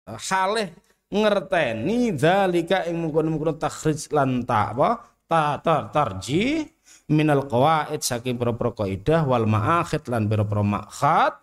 [0.03, 0.75] halih
[1.07, 4.89] ngerteni dzalika ing mungkon-mungkon takhrij lan ta apa
[5.23, 6.67] ta tar tarjih
[7.07, 11.33] minal qawaid saking pira-pira kaidah wal ma'akhid lan pira-pira ma'khad.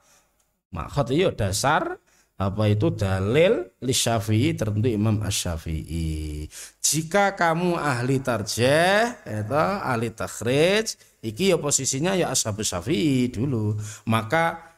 [0.70, 1.99] Ma'khad itu dasar
[2.41, 6.49] apa itu dalil li syafi'i tertentu Imam Asy-Syafi'i.
[6.81, 13.77] Jika kamu ahli tarjih, itu ahli takhrij, iki ya posisinya ya ashabus syafi'i dulu.
[14.09, 14.73] Maka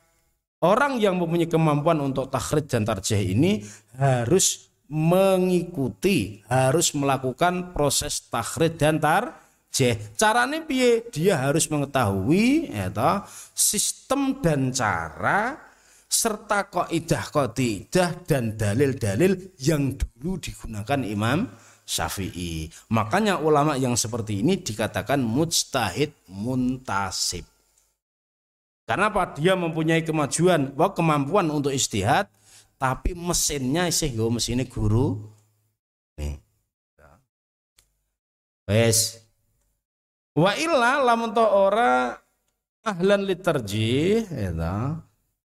[0.59, 3.63] orang yang mempunyai kemampuan untuk takhrij dan tarjih ini
[3.95, 10.03] harus mengikuti, harus melakukan proses takhrij dan tarjih.
[10.19, 11.07] Caranya piye?
[11.15, 13.13] Dia harus mengetahui itu
[13.55, 15.71] sistem dan cara
[16.13, 21.49] serta kaidah kaidah dan dalil-dalil yang dulu digunakan Imam
[21.89, 22.69] Syafi'i.
[22.93, 27.49] Makanya ulama yang seperti ini dikatakan mujtahid muntasib.
[28.85, 29.33] Karena apa?
[29.41, 32.29] Dia mempunyai kemajuan, bahwa kemampuan untuk istihad,
[32.77, 35.17] tapi mesinnya sehingga mesinnya guru.
[36.21, 36.37] Nih.
[38.69, 39.23] Wes.
[40.37, 42.17] Wa illa lamun ora
[42.83, 44.51] ahlan litarjih ya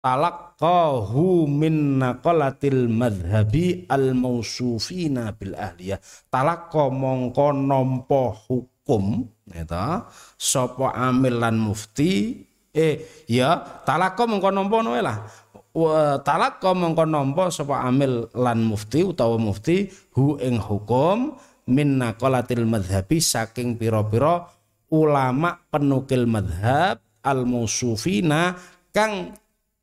[0.09, 6.01] talaqqahu min naqalatil madhabi al mausufina bil ahliyah.
[6.33, 10.09] Talaqqa mongko nampa hukum ya
[10.41, 12.41] sapa amil lan mufti?
[12.73, 15.29] Eh ya talaqqa mongko nampa noe lah.
[15.77, 21.37] Mongko nampa sapa amil lan mufti utawa mufti hu ing hukum
[21.69, 24.49] min naqalatil madhabi saking pira-pira
[24.89, 28.57] ulama penukil madhab al musufina
[28.89, 29.37] kang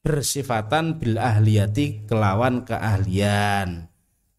[0.06, 3.90] bersifatan bil ahliyati kelawan keahlian.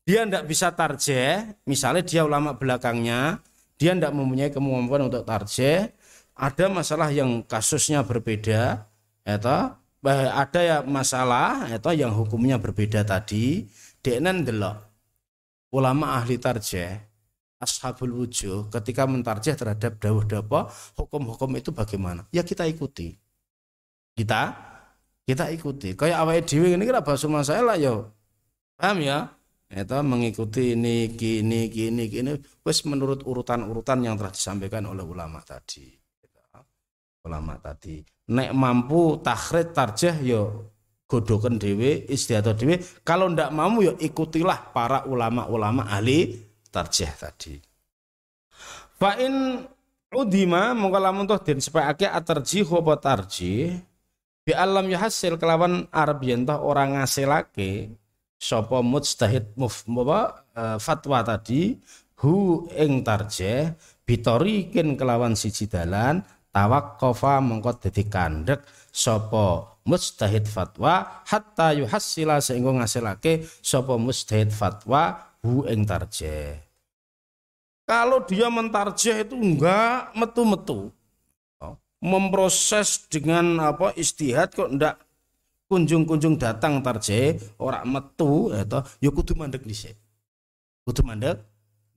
[0.06, 3.42] Dia tidak bisa tarjeh, misalnya dia ulama belakangnya,
[3.74, 5.90] dia tidak mempunyai kemampuan untuk tarjeh,
[6.38, 8.86] ada masalah yang kasusnya berbeda,
[9.26, 9.58] itu
[10.06, 13.66] ada ya masalah itu yang hukumnya berbeda tadi,
[13.98, 14.78] deknen delok
[15.74, 16.94] ulama ahli tarjeh
[17.58, 22.28] ashabul wujuh ketika mentarjah terhadap dawuh-dawuh hukum-hukum itu bagaimana?
[22.30, 23.16] Ya kita ikuti.
[24.14, 24.54] Kita
[25.26, 25.98] kita ikuti.
[25.98, 28.06] Kayak awal dhewe ini kira bahasa masalah ya.
[28.78, 29.34] Paham ya?
[29.66, 32.38] Itu mengikuti ini, gini, gini, gini.
[32.62, 35.90] Wes menurut urutan-urutan yang telah disampaikan oleh ulama tadi.
[37.26, 37.98] Ulama tadi.
[38.30, 40.46] Nek mampu takhrid tarjah ya
[41.10, 42.78] godokan dewe, istiadat dewe.
[43.02, 46.38] Kalau ndak mampu ya ikutilah para ulama-ulama ahli
[46.70, 47.58] tarjih tadi.
[48.94, 49.66] Fa in
[50.14, 53.82] udima mongko lamun toh den sepakake atarjih apa tarjih
[54.46, 57.90] bi alam hasil kelawan arab yen toh ora ngasilake
[58.38, 61.74] sapa mujtahid muf apa e, fatwa tadi
[62.22, 63.74] hu ing tarjih
[64.06, 66.22] bitorikin kelawan siji dalan
[66.54, 68.62] tawaqqafa mongko dadi kandhek
[68.94, 76.62] sapa mujtahid fatwa hatta yuhassila sehingga ngasilake sapa mujtahid fatwa hu ing tarjih
[77.82, 80.90] kalau dia mentarjah itu enggak metu-metu.
[82.02, 85.00] Memproses dengan apa istihad kok enggak
[85.66, 89.96] kunjung-kunjung datang tarjah orang metu atau ya kudu mandek dhisik.
[90.86, 91.40] Kudu mandek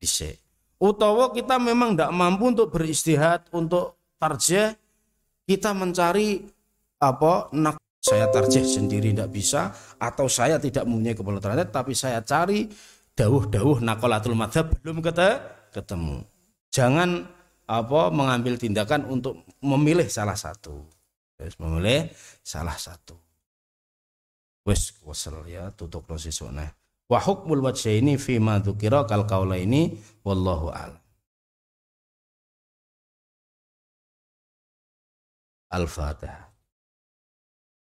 [0.01, 0.39] dhisik.
[0.79, 4.73] Utawa kita memang enggak mampu untuk beristihad untuk tarjah
[5.43, 6.47] kita mencari
[6.99, 12.71] apa nak saya tarjih sendiri tidak bisa atau saya tidak mempunyai kepala tapi saya cari
[13.11, 15.03] dawuh-dawuh nakolatul madhab belum
[15.75, 16.23] ketemu.
[16.71, 17.27] Jangan
[17.67, 20.83] apa mengambil tindakan untuk memilih salah satu.
[21.39, 22.11] Wes memilih
[22.43, 23.15] salah satu.
[24.67, 26.51] Wes wasal ya tutup proses sesuk
[27.09, 29.25] Wa hukmul ini fi ma dzukira kal
[29.57, 31.01] ini wallahu a'lam.
[35.69, 36.49] Al-Fatihah.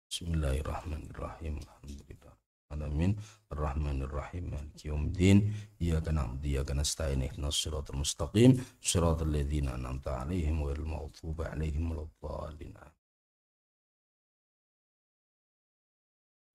[0.09, 1.61] Bismillahirrahmanirrahim.
[1.61, 2.35] Alhamdulillah.
[2.73, 3.13] Alamin.
[3.53, 10.09] الرحمن الرحيم مالك يوم الدين إياك نعبد وإياك نستعين اهدنا الصراط المستقيم صراط الذين أنعمت
[10.09, 12.75] عليهم غير المغضوب عليهم ولا الضالين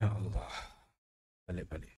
[0.01, 0.49] يا الله
[1.47, 1.89] بلي بلي